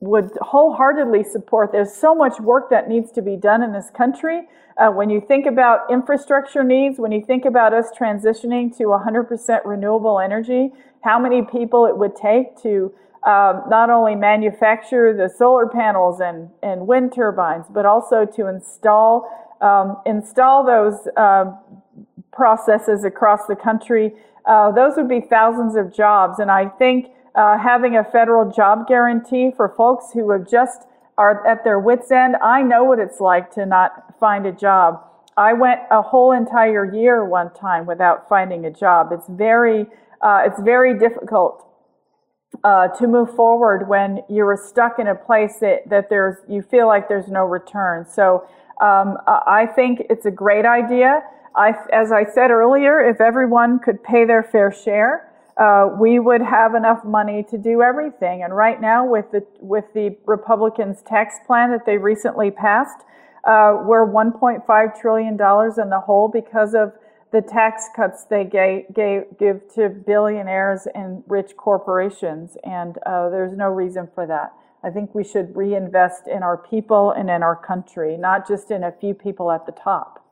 would 0.00 0.30
wholeheartedly 0.40 1.24
support. 1.24 1.72
There's 1.72 1.94
so 1.94 2.14
much 2.14 2.40
work 2.40 2.70
that 2.70 2.88
needs 2.88 3.12
to 3.12 3.22
be 3.22 3.36
done 3.36 3.62
in 3.62 3.72
this 3.72 3.90
country. 3.90 4.42
Uh, 4.78 4.90
when 4.90 5.10
you 5.10 5.20
think 5.20 5.46
about 5.46 5.80
infrastructure 5.90 6.64
needs, 6.64 6.98
when 6.98 7.12
you 7.12 7.22
think 7.24 7.44
about 7.44 7.74
us 7.74 7.86
transitioning 7.98 8.74
to 8.78 8.84
100% 8.84 9.60
renewable 9.64 10.18
energy, 10.18 10.70
how 11.04 11.18
many 11.18 11.42
people 11.42 11.86
it 11.86 11.96
would 11.96 12.16
take 12.16 12.56
to 12.62 12.92
um, 13.26 13.64
not 13.68 13.90
only 13.90 14.14
manufacture 14.14 15.14
the 15.14 15.28
solar 15.28 15.66
panels 15.66 16.20
and, 16.20 16.48
and 16.62 16.86
wind 16.86 17.12
turbines, 17.14 17.66
but 17.68 17.84
also 17.84 18.24
to 18.24 18.46
install 18.46 19.28
um, 19.60 20.00
install 20.06 20.64
those 20.64 21.08
uh, 21.16 21.52
processes 22.32 23.04
across 23.04 23.46
the 23.46 23.56
country. 23.56 24.14
Uh, 24.46 24.70
those 24.72 24.94
would 24.96 25.08
be 25.08 25.20
thousands 25.20 25.76
of 25.76 25.94
jobs, 25.94 26.38
and 26.38 26.50
I 26.50 26.66
think 26.66 27.12
uh, 27.34 27.58
having 27.58 27.96
a 27.96 28.04
federal 28.04 28.50
job 28.50 28.88
guarantee 28.88 29.52
for 29.56 29.74
folks 29.76 30.06
who 30.12 30.30
have 30.30 30.48
just 30.48 30.86
are 31.18 31.46
at 31.46 31.64
their 31.64 31.78
wits 31.78 32.10
end. 32.10 32.36
I 32.42 32.62
know 32.62 32.84
what 32.84 32.98
it's 32.98 33.20
like 33.20 33.52
to 33.52 33.66
not 33.66 34.18
find 34.18 34.46
a 34.46 34.52
job. 34.52 35.04
I 35.36 35.52
went 35.52 35.80
a 35.90 36.02
whole 36.02 36.32
entire 36.32 36.84
year 36.92 37.24
one 37.24 37.52
time 37.52 37.86
without 37.86 38.28
finding 38.28 38.64
a 38.64 38.70
job. 38.70 39.10
It's 39.12 39.28
very, 39.28 39.86
uh, 40.20 40.42
it's 40.46 40.60
very 40.60 40.98
difficult 40.98 41.66
uh, 42.64 42.88
to 42.88 43.06
move 43.06 43.34
forward 43.34 43.88
when 43.88 44.20
you're 44.28 44.56
stuck 44.56 44.98
in 44.98 45.06
a 45.06 45.14
place 45.14 45.58
that, 45.60 45.88
that 45.88 46.10
there's, 46.10 46.36
you 46.48 46.62
feel 46.62 46.86
like 46.86 47.08
there's 47.08 47.28
no 47.28 47.44
return. 47.44 48.04
So 48.04 48.46
um, 48.80 49.18
I 49.26 49.66
think 49.74 50.02
it's 50.08 50.26
a 50.26 50.30
great 50.30 50.64
idea. 50.64 51.22
I, 51.54 51.74
as 51.92 52.12
I 52.12 52.24
said 52.24 52.50
earlier, 52.50 53.00
if 53.00 53.20
everyone 53.20 53.78
could 53.78 54.02
pay 54.02 54.24
their 54.24 54.42
fair 54.42 54.72
share, 54.72 55.30
uh, 55.56 55.90
we 55.98 56.18
would 56.18 56.40
have 56.40 56.74
enough 56.74 57.04
money 57.04 57.44
to 57.50 57.58
do 57.58 57.82
everything. 57.82 58.42
And 58.42 58.56
right 58.56 58.80
now, 58.80 59.04
with 59.04 59.30
the 59.30 59.44
with 59.60 59.84
the 59.94 60.16
Republicans' 60.24 61.02
tax 61.02 61.36
plan 61.46 61.70
that 61.72 61.84
they 61.84 61.98
recently 61.98 62.50
passed, 62.50 63.04
uh, 63.44 63.82
we're 63.84 64.06
1.5 64.06 65.00
trillion 65.00 65.36
dollars 65.36 65.76
in 65.76 65.90
the 65.90 66.00
hole 66.00 66.28
because 66.28 66.74
of 66.74 66.92
the 67.32 67.42
tax 67.42 67.88
cuts 67.94 68.24
they 68.24 68.44
gave, 68.44 68.92
gave 68.94 69.22
give 69.38 69.60
to 69.74 69.88
billionaires 69.88 70.86
and 70.94 71.22
rich 71.28 71.56
corporations. 71.56 72.56
And 72.64 72.96
uh, 73.04 73.28
there's 73.28 73.56
no 73.56 73.68
reason 73.68 74.08
for 74.14 74.26
that. 74.26 74.52
I 74.82 74.90
think 74.90 75.14
we 75.14 75.24
should 75.24 75.54
reinvest 75.54 76.26
in 76.26 76.42
our 76.42 76.56
people 76.56 77.10
and 77.10 77.28
in 77.28 77.42
our 77.42 77.56
country, 77.56 78.16
not 78.16 78.48
just 78.48 78.70
in 78.70 78.82
a 78.82 78.92
few 78.92 79.14
people 79.14 79.50
at 79.50 79.66
the 79.66 79.72
top. 79.72 80.24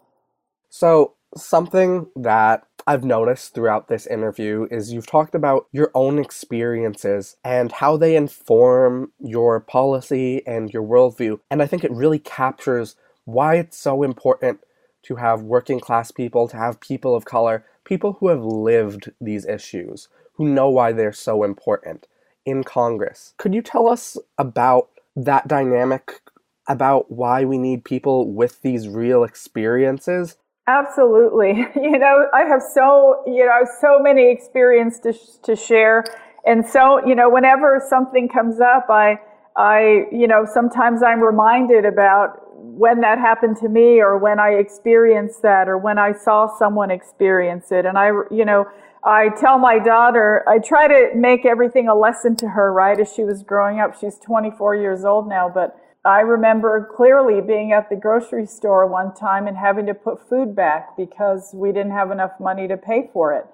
So, 0.71 1.15
something 1.37 2.07
that 2.17 2.67
I've 2.87 3.05
noticed 3.05 3.55
throughout 3.55 3.89
this 3.89 4.07
interview 4.07 4.67
is 4.71 4.93
you've 4.93 5.07
talked 5.07 5.35
about 5.35 5.67
your 5.73 5.91
own 5.95 6.19
experiences 6.19 7.37
and 7.45 7.71
how 7.71 7.99
they 7.99 8.17
inform 8.17 9.13
your 9.21 9.61
policy 9.61 10.47
and 10.47 10.73
your 10.73 10.83
worldview. 10.83 11.41
And 11.51 11.63
I 11.63 11.67
think 11.67 11.85
it 11.85 11.93
really 11.93 12.19
captures 12.19 12.97
why 13.27 13.57
it's 13.57 13.77
so 13.77 14.03
important 14.03 14.61
to 15.03 15.17
have 15.17 15.43
working 15.43 15.81
class 15.81 16.11
people, 16.11 16.49
to 16.49 16.57
have 16.57 16.81
people 16.81 17.15
of 17.15 17.27
color, 17.27 17.67
people 17.85 18.15
who 18.21 18.29
have 18.29 18.43
lived 18.43 19.13
these 19.21 19.45
issues, 19.45 20.09
who 20.35 20.49
know 20.49 20.71
why 20.71 20.93
they're 20.93 21.13
so 21.13 21.45
important 21.45 22.07
in 22.49 22.65
Congress. 22.65 23.35
Could 23.37 23.55
you 23.55 23.63
tell 23.63 23.89
us 23.89 24.17
about 24.39 24.89
that 25.17 25.49
dynamic, 25.49 26.21
about 26.69 27.11
why 27.11 27.45
we 27.45 27.59
need 27.59 27.85
people 27.85 28.31
with 28.31 28.63
these 28.63 28.89
real 28.89 29.25
experiences 29.25 30.37
Absolutely. 30.69 31.67
You 31.75 31.99
know, 31.99 32.27
I 32.35 32.43
have 32.43 32.63
so, 32.63 33.23
you 33.27 33.47
know, 33.47 33.67
so 33.81 33.99
many 33.99 34.31
experiences 34.31 35.39
to, 35.43 35.55
to 35.55 35.57
share. 35.57 36.05
And 36.45 36.69
so, 36.69 37.05
you 37.07 37.15
know, 37.15 37.31
whenever 37.31 37.83
something 37.89 38.29
comes 38.29 38.61
up, 38.61 38.87
I, 38.91 39.19
I, 39.57 40.05
you 40.13 40.29
know, 40.29 40.47
sometimes 40.53 41.03
I'm 41.03 41.21
reminded 41.21 41.87
about 41.87 42.45
when 42.55 43.01
that 43.01 43.19
happened 43.19 43.57
to 43.59 43.69
me 43.69 44.01
or 44.01 44.19
when 44.19 44.39
I 44.39 44.51
experienced 44.51 45.43
that 45.43 45.69
or 45.69 45.79
when 45.79 45.99
I 45.99 46.13
saw 46.13 46.47
someone 46.59 46.91
experience 46.91 47.73
it. 47.73 47.87
And 47.87 47.97
I, 47.97 48.09
you 48.31 48.45
know, 48.45 48.67
I 49.05 49.29
tell 49.29 49.59
my 49.59 49.79
daughter, 49.79 50.45
I 50.49 50.59
try 50.59 50.89
to 50.89 51.15
make 51.15 51.47
everything 51.47 51.89
a 51.89 51.95
lesson 51.95 52.37
to 52.37 52.49
her, 52.49 52.73
right? 52.73 52.99
As 52.99 53.13
she 53.13 53.25
was 53.25 53.43
growing 53.43 53.81
up, 53.81 53.99
she's 53.99 54.19
24 54.19 54.77
years 54.77 55.05
old 55.05 55.29
now, 55.29 55.49
but 55.49 55.77
I 56.05 56.21
remember 56.21 56.89
clearly 56.97 57.41
being 57.41 57.73
at 57.73 57.91
the 57.91 57.97
grocery 57.97 58.47
store 58.47 58.87
one 58.87 59.15
time 59.15 59.47
and 59.47 59.57
having 59.57 59.87
to 59.87 59.95
put 59.95 60.29
food 60.29 60.55
back 60.57 60.97
because 60.97 61.51
we 61.55 61.71
didn't 61.71 61.93
have 61.93 62.11
enough 62.11 62.33
money 62.41 62.67
to 62.69 62.77
pay 62.77 63.11
for 63.13 63.35
it. 63.35 63.47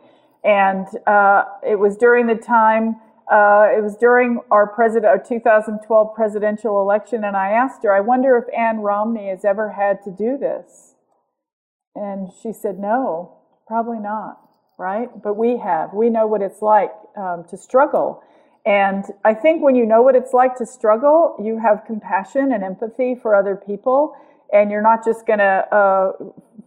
And 0.44 0.86
uh, 1.06 1.44
it 1.66 1.78
was 1.78 1.96
during 1.96 2.26
the 2.26 2.34
time, 2.34 2.96
uh, 3.32 3.68
it 3.76 3.82
was 3.82 3.96
during 3.96 4.40
our 4.50 4.66
president, 4.66 5.06
our 5.06 5.18
2012 5.18 6.14
presidential 6.14 6.80
election, 6.80 7.24
and 7.24 7.36
I 7.36 7.50
asked 7.50 7.82
her, 7.82 7.92
I 7.94 8.00
wonder 8.00 8.36
if 8.36 8.44
Ann 8.54 8.80
Romney 8.80 9.28
has 9.30 9.44
ever 9.44 9.72
had 9.72 10.02
to 10.04 10.10
do 10.10 10.36
this. 10.38 10.94
And 11.94 12.28
she 12.42 12.52
said, 12.52 12.78
no, 12.78 13.38
probably 13.66 13.98
not, 13.98 14.38
right? 14.78 15.08
But 15.22 15.36
we 15.36 15.56
have. 15.58 15.92
We 15.92 16.10
know 16.10 16.26
what 16.26 16.42
it's 16.42 16.62
like 16.62 16.90
um, 17.16 17.44
to 17.50 17.56
struggle. 17.56 18.22
And 18.66 19.04
I 19.24 19.34
think 19.34 19.62
when 19.62 19.74
you 19.74 19.84
know 19.84 20.02
what 20.02 20.16
it's 20.16 20.32
like 20.32 20.56
to 20.56 20.66
struggle, 20.66 21.36
you 21.42 21.58
have 21.58 21.84
compassion 21.86 22.52
and 22.52 22.64
empathy 22.64 23.14
for 23.14 23.34
other 23.34 23.56
people, 23.56 24.16
and 24.52 24.70
you're 24.70 24.82
not 24.82 25.04
just 25.04 25.26
going 25.26 25.40
to 25.40 25.66
uh, 25.70 26.12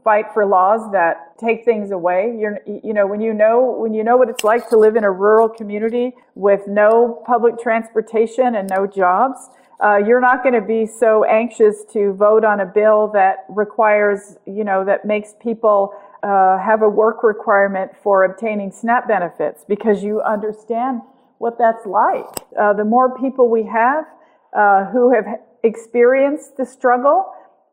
fight 0.03 0.25
for 0.33 0.45
laws 0.45 0.91
that 0.91 1.37
take 1.39 1.65
things 1.65 1.91
away. 1.91 2.35
You're, 2.39 2.59
you 2.65 2.93
know, 2.93 3.07
when 3.07 3.19
you 3.19 3.33
know 3.33 3.75
when 3.79 3.93
you 3.93 4.03
know 4.03 4.15
what 4.15 4.29
it's 4.29 4.43
like 4.43 4.69
to 4.69 4.77
live 4.77 4.95
in 4.95 5.03
a 5.03 5.11
rural 5.11 5.49
community 5.49 6.13
with 6.35 6.67
no 6.67 7.23
public 7.25 7.59
transportation 7.59 8.55
and 8.55 8.69
no 8.69 8.85
jobs, 8.85 9.49
uh, 9.83 9.97
you're 9.97 10.21
not 10.21 10.43
going 10.43 10.55
to 10.55 10.61
be 10.61 10.85
so 10.85 11.23
anxious 11.23 11.83
to 11.93 12.13
vote 12.13 12.43
on 12.43 12.59
a 12.59 12.65
bill 12.65 13.09
that 13.13 13.45
requires, 13.49 14.37
you 14.45 14.63
know, 14.63 14.85
that 14.85 15.05
makes 15.05 15.33
people 15.41 15.93
uh, 16.23 16.57
have 16.57 16.81
a 16.81 16.89
work 16.89 17.23
requirement 17.23 17.91
for 18.03 18.23
obtaining 18.23 18.71
SNAP 18.71 19.07
benefits 19.07 19.63
because 19.67 20.03
you 20.03 20.21
understand 20.21 21.01
what 21.37 21.57
that's 21.57 21.85
like. 21.85 22.25
Uh, 22.59 22.73
the 22.73 22.83
more 22.83 23.17
people 23.19 23.49
we 23.49 23.63
have 23.63 24.05
uh, 24.57 24.85
who 24.85 25.13
have 25.13 25.25
experienced 25.63 26.57
the 26.57 26.65
struggle, 26.65 27.31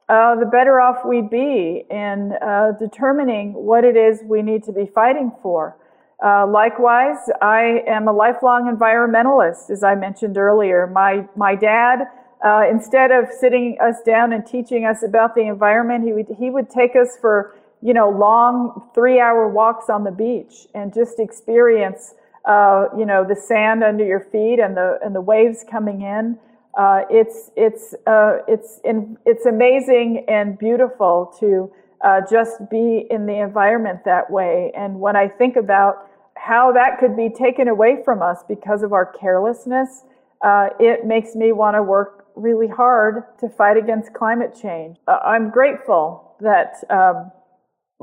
uh, 0.08 0.36
the 0.36 0.46
better 0.46 0.80
off 0.80 1.04
we'd 1.06 1.30
be 1.30 1.84
in 1.90 2.32
uh, 2.42 2.72
determining 2.78 3.54
what 3.54 3.84
it 3.84 3.96
is 3.96 4.20
we 4.24 4.42
need 4.42 4.62
to 4.64 4.72
be 4.72 4.86
fighting 4.94 5.32
for. 5.42 5.76
Uh, 6.22 6.46
likewise, 6.46 7.16
I 7.40 7.82
am 7.86 8.08
a 8.08 8.12
lifelong 8.12 8.70
environmentalist, 8.74 9.70
as 9.70 9.82
I 9.82 9.94
mentioned 9.94 10.36
earlier. 10.36 10.86
My, 10.86 11.26
my 11.36 11.54
dad, 11.54 12.00
uh, 12.44 12.62
instead 12.70 13.10
of 13.10 13.26
sitting 13.40 13.78
us 13.82 13.96
down 14.04 14.32
and 14.32 14.46
teaching 14.46 14.84
us 14.84 15.02
about 15.02 15.34
the 15.34 15.42
environment, 15.42 16.04
he 16.04 16.12
would, 16.12 16.26
he 16.38 16.50
would 16.50 16.70
take 16.70 16.94
us 16.94 17.16
for 17.20 17.56
you 17.84 17.94
know, 17.94 18.08
long 18.08 18.90
three 18.94 19.20
hour 19.20 19.46
walks 19.48 19.88
on 19.88 20.02
the 20.02 20.10
beach 20.10 20.66
and 20.74 20.92
just 20.92 21.20
experience 21.20 22.14
uh, 22.44 22.88
you 22.96 23.06
know, 23.06 23.24
the 23.24 23.36
sand 23.36 23.82
under 23.82 24.04
your 24.04 24.20
feet 24.20 24.58
and 24.58 24.76
the 24.76 24.98
and 25.02 25.14
the 25.14 25.20
waves 25.20 25.64
coming 25.70 26.02
in. 26.02 26.38
Uh, 26.78 27.02
it's 27.08 27.50
it's 27.56 27.94
uh, 28.06 28.38
it's 28.48 28.80
in, 28.84 29.16
it's 29.24 29.46
amazing 29.46 30.24
and 30.28 30.58
beautiful 30.58 31.34
to 31.40 31.72
uh, 32.04 32.20
just 32.30 32.68
be 32.70 33.06
in 33.10 33.26
the 33.26 33.40
environment 33.40 34.00
that 34.04 34.30
way. 34.30 34.72
And 34.76 35.00
when 35.00 35.16
I 35.16 35.28
think 35.28 35.56
about 35.56 36.10
how 36.36 36.72
that 36.72 36.98
could 36.98 37.16
be 37.16 37.30
taken 37.30 37.68
away 37.68 38.02
from 38.04 38.20
us 38.20 38.42
because 38.46 38.82
of 38.82 38.92
our 38.92 39.06
carelessness, 39.06 40.02
uh, 40.42 40.68
it 40.78 41.06
makes 41.06 41.34
me 41.34 41.52
want 41.52 41.76
to 41.76 41.82
work 41.82 42.26
really 42.34 42.68
hard 42.68 43.22
to 43.38 43.48
fight 43.48 43.78
against 43.78 44.12
climate 44.12 44.54
change. 44.60 44.98
Uh, 45.08 45.18
I'm 45.24 45.50
grateful 45.50 46.34
that. 46.40 46.74
Um, 46.90 47.30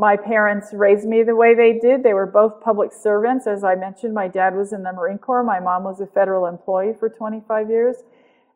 my 0.02 0.18
parents 0.18 0.70
raised 0.74 1.08
me 1.08 1.22
the 1.22 1.36
way 1.36 1.54
they 1.54 1.78
did. 1.78 2.02
They 2.02 2.16
were 2.16 2.26
both 2.26 2.60
public 2.60 2.92
servants. 2.92 3.46
As 3.46 3.64
I 3.64 3.76
mentioned, 3.76 4.16
my 4.16 4.28
dad 4.28 4.56
was 4.56 4.74
in 4.74 4.82
the 4.82 4.92
Marine 4.92 5.20
Corps. 5.20 5.44
My 5.44 5.60
mom 5.60 5.84
was 5.84 6.02
a 6.02 6.08
federal 6.08 6.48
employee 6.48 6.96
for 7.00 7.08
25 7.08 7.70
years. 7.70 7.98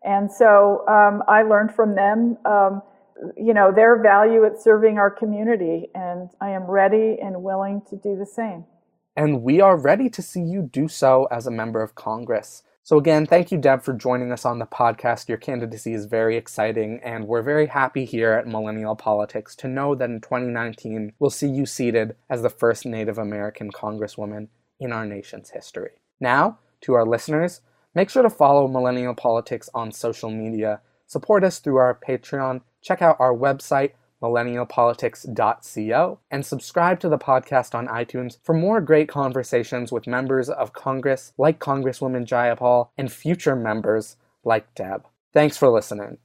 And 0.04 0.32
so 0.32 0.84
um, 0.88 1.22
I 1.28 1.44
learned 1.44 1.76
from 1.76 1.94
them, 1.94 2.40
um, 2.46 2.82
you 3.38 3.54
know, 3.54 3.72
their 3.72 4.02
value 4.02 4.44
at 4.44 4.60
serving 4.60 4.98
our 4.98 5.12
community. 5.12 5.90
And 5.94 6.32
I 6.42 6.50
am 6.50 6.64
ready 6.64 7.18
and 7.22 7.44
willing 7.44 7.84
to 7.92 7.96
do 7.96 8.18
the 8.18 8.26
same. 8.26 8.66
And 9.16 9.44
we 9.44 9.62
are 9.62 9.78
ready 9.78 10.10
to 10.10 10.24
see 10.24 10.42
you 10.42 10.64
do 10.64 10.88
so 10.88 11.26
as 11.26 11.46
a 11.46 11.52
member 11.52 11.84
of 11.84 11.94
Congress. 11.94 12.64
So, 12.86 13.00
again, 13.00 13.26
thank 13.26 13.52
you, 13.52 13.58
Deb, 13.58 13.82
for 13.82 13.94
joining 13.94 14.32
us 14.32 14.46
on 14.46 14.60
the 14.60 14.68
podcast. 14.68 15.28
Your 15.28 15.40
candidacy 15.40 15.96
is 15.96 16.06
very 16.06 16.38
exciting, 16.38 17.00
and 17.04 17.28
we're 17.28 17.42
very 17.42 17.66
happy 17.66 18.06
here 18.06 18.34
at 18.34 18.46
Millennial 18.46 18.96
Politics 18.96 19.56
to 19.56 19.68
know 19.68 19.96
that 19.96 20.12
in 20.12 20.22
2019 20.22 21.14
we'll 21.18 21.32
see 21.32 21.48
you 21.48 21.66
seated 21.66 22.16
as 22.30 22.44
the 22.44 22.50
first 22.52 22.86
Native 22.86 23.18
American 23.18 23.72
Congresswoman 23.72 24.50
in 24.80 24.92
our 24.92 25.04
nation's 25.04 25.50
history. 25.50 25.94
Now, 26.20 26.60
to 26.82 26.94
our 26.94 27.08
listeners, 27.08 27.62
make 27.96 28.12
sure 28.12 28.22
to 28.22 28.30
follow 28.30 28.68
Millennial 28.68 29.16
Politics 29.16 29.68
on 29.74 29.92
social 29.92 30.30
media, 30.30 30.82
support 31.08 31.44
us 31.44 31.58
through 31.58 31.78
our 31.78 32.00
Patreon, 32.08 32.62
check 32.84 33.02
out 33.02 33.20
our 33.20 33.34
website, 33.34 33.94
millennialpolitics.co, 34.22 36.20
and 36.32 36.46
subscribe 36.46 37.00
to 37.00 37.10
the 37.10 37.18
podcast 37.18 37.76
on 37.76 37.88
iTunes 37.88 38.38
for 38.44 38.54
more 38.54 38.82
great 38.82 39.08
conversations 39.10 39.92
with 39.92 40.08
members 40.08 40.50
of 40.50 40.74
Congress 40.74 41.34
like 41.38 41.60
Congresswoman 41.60 42.26
Jayapal 42.26 42.90
and 42.98 43.12
future 43.12 43.56
members 43.56 44.18
like 44.44 44.74
Deb. 44.76 45.06
Thanks 45.34 45.58
for 45.58 45.70
listening. 45.70 46.18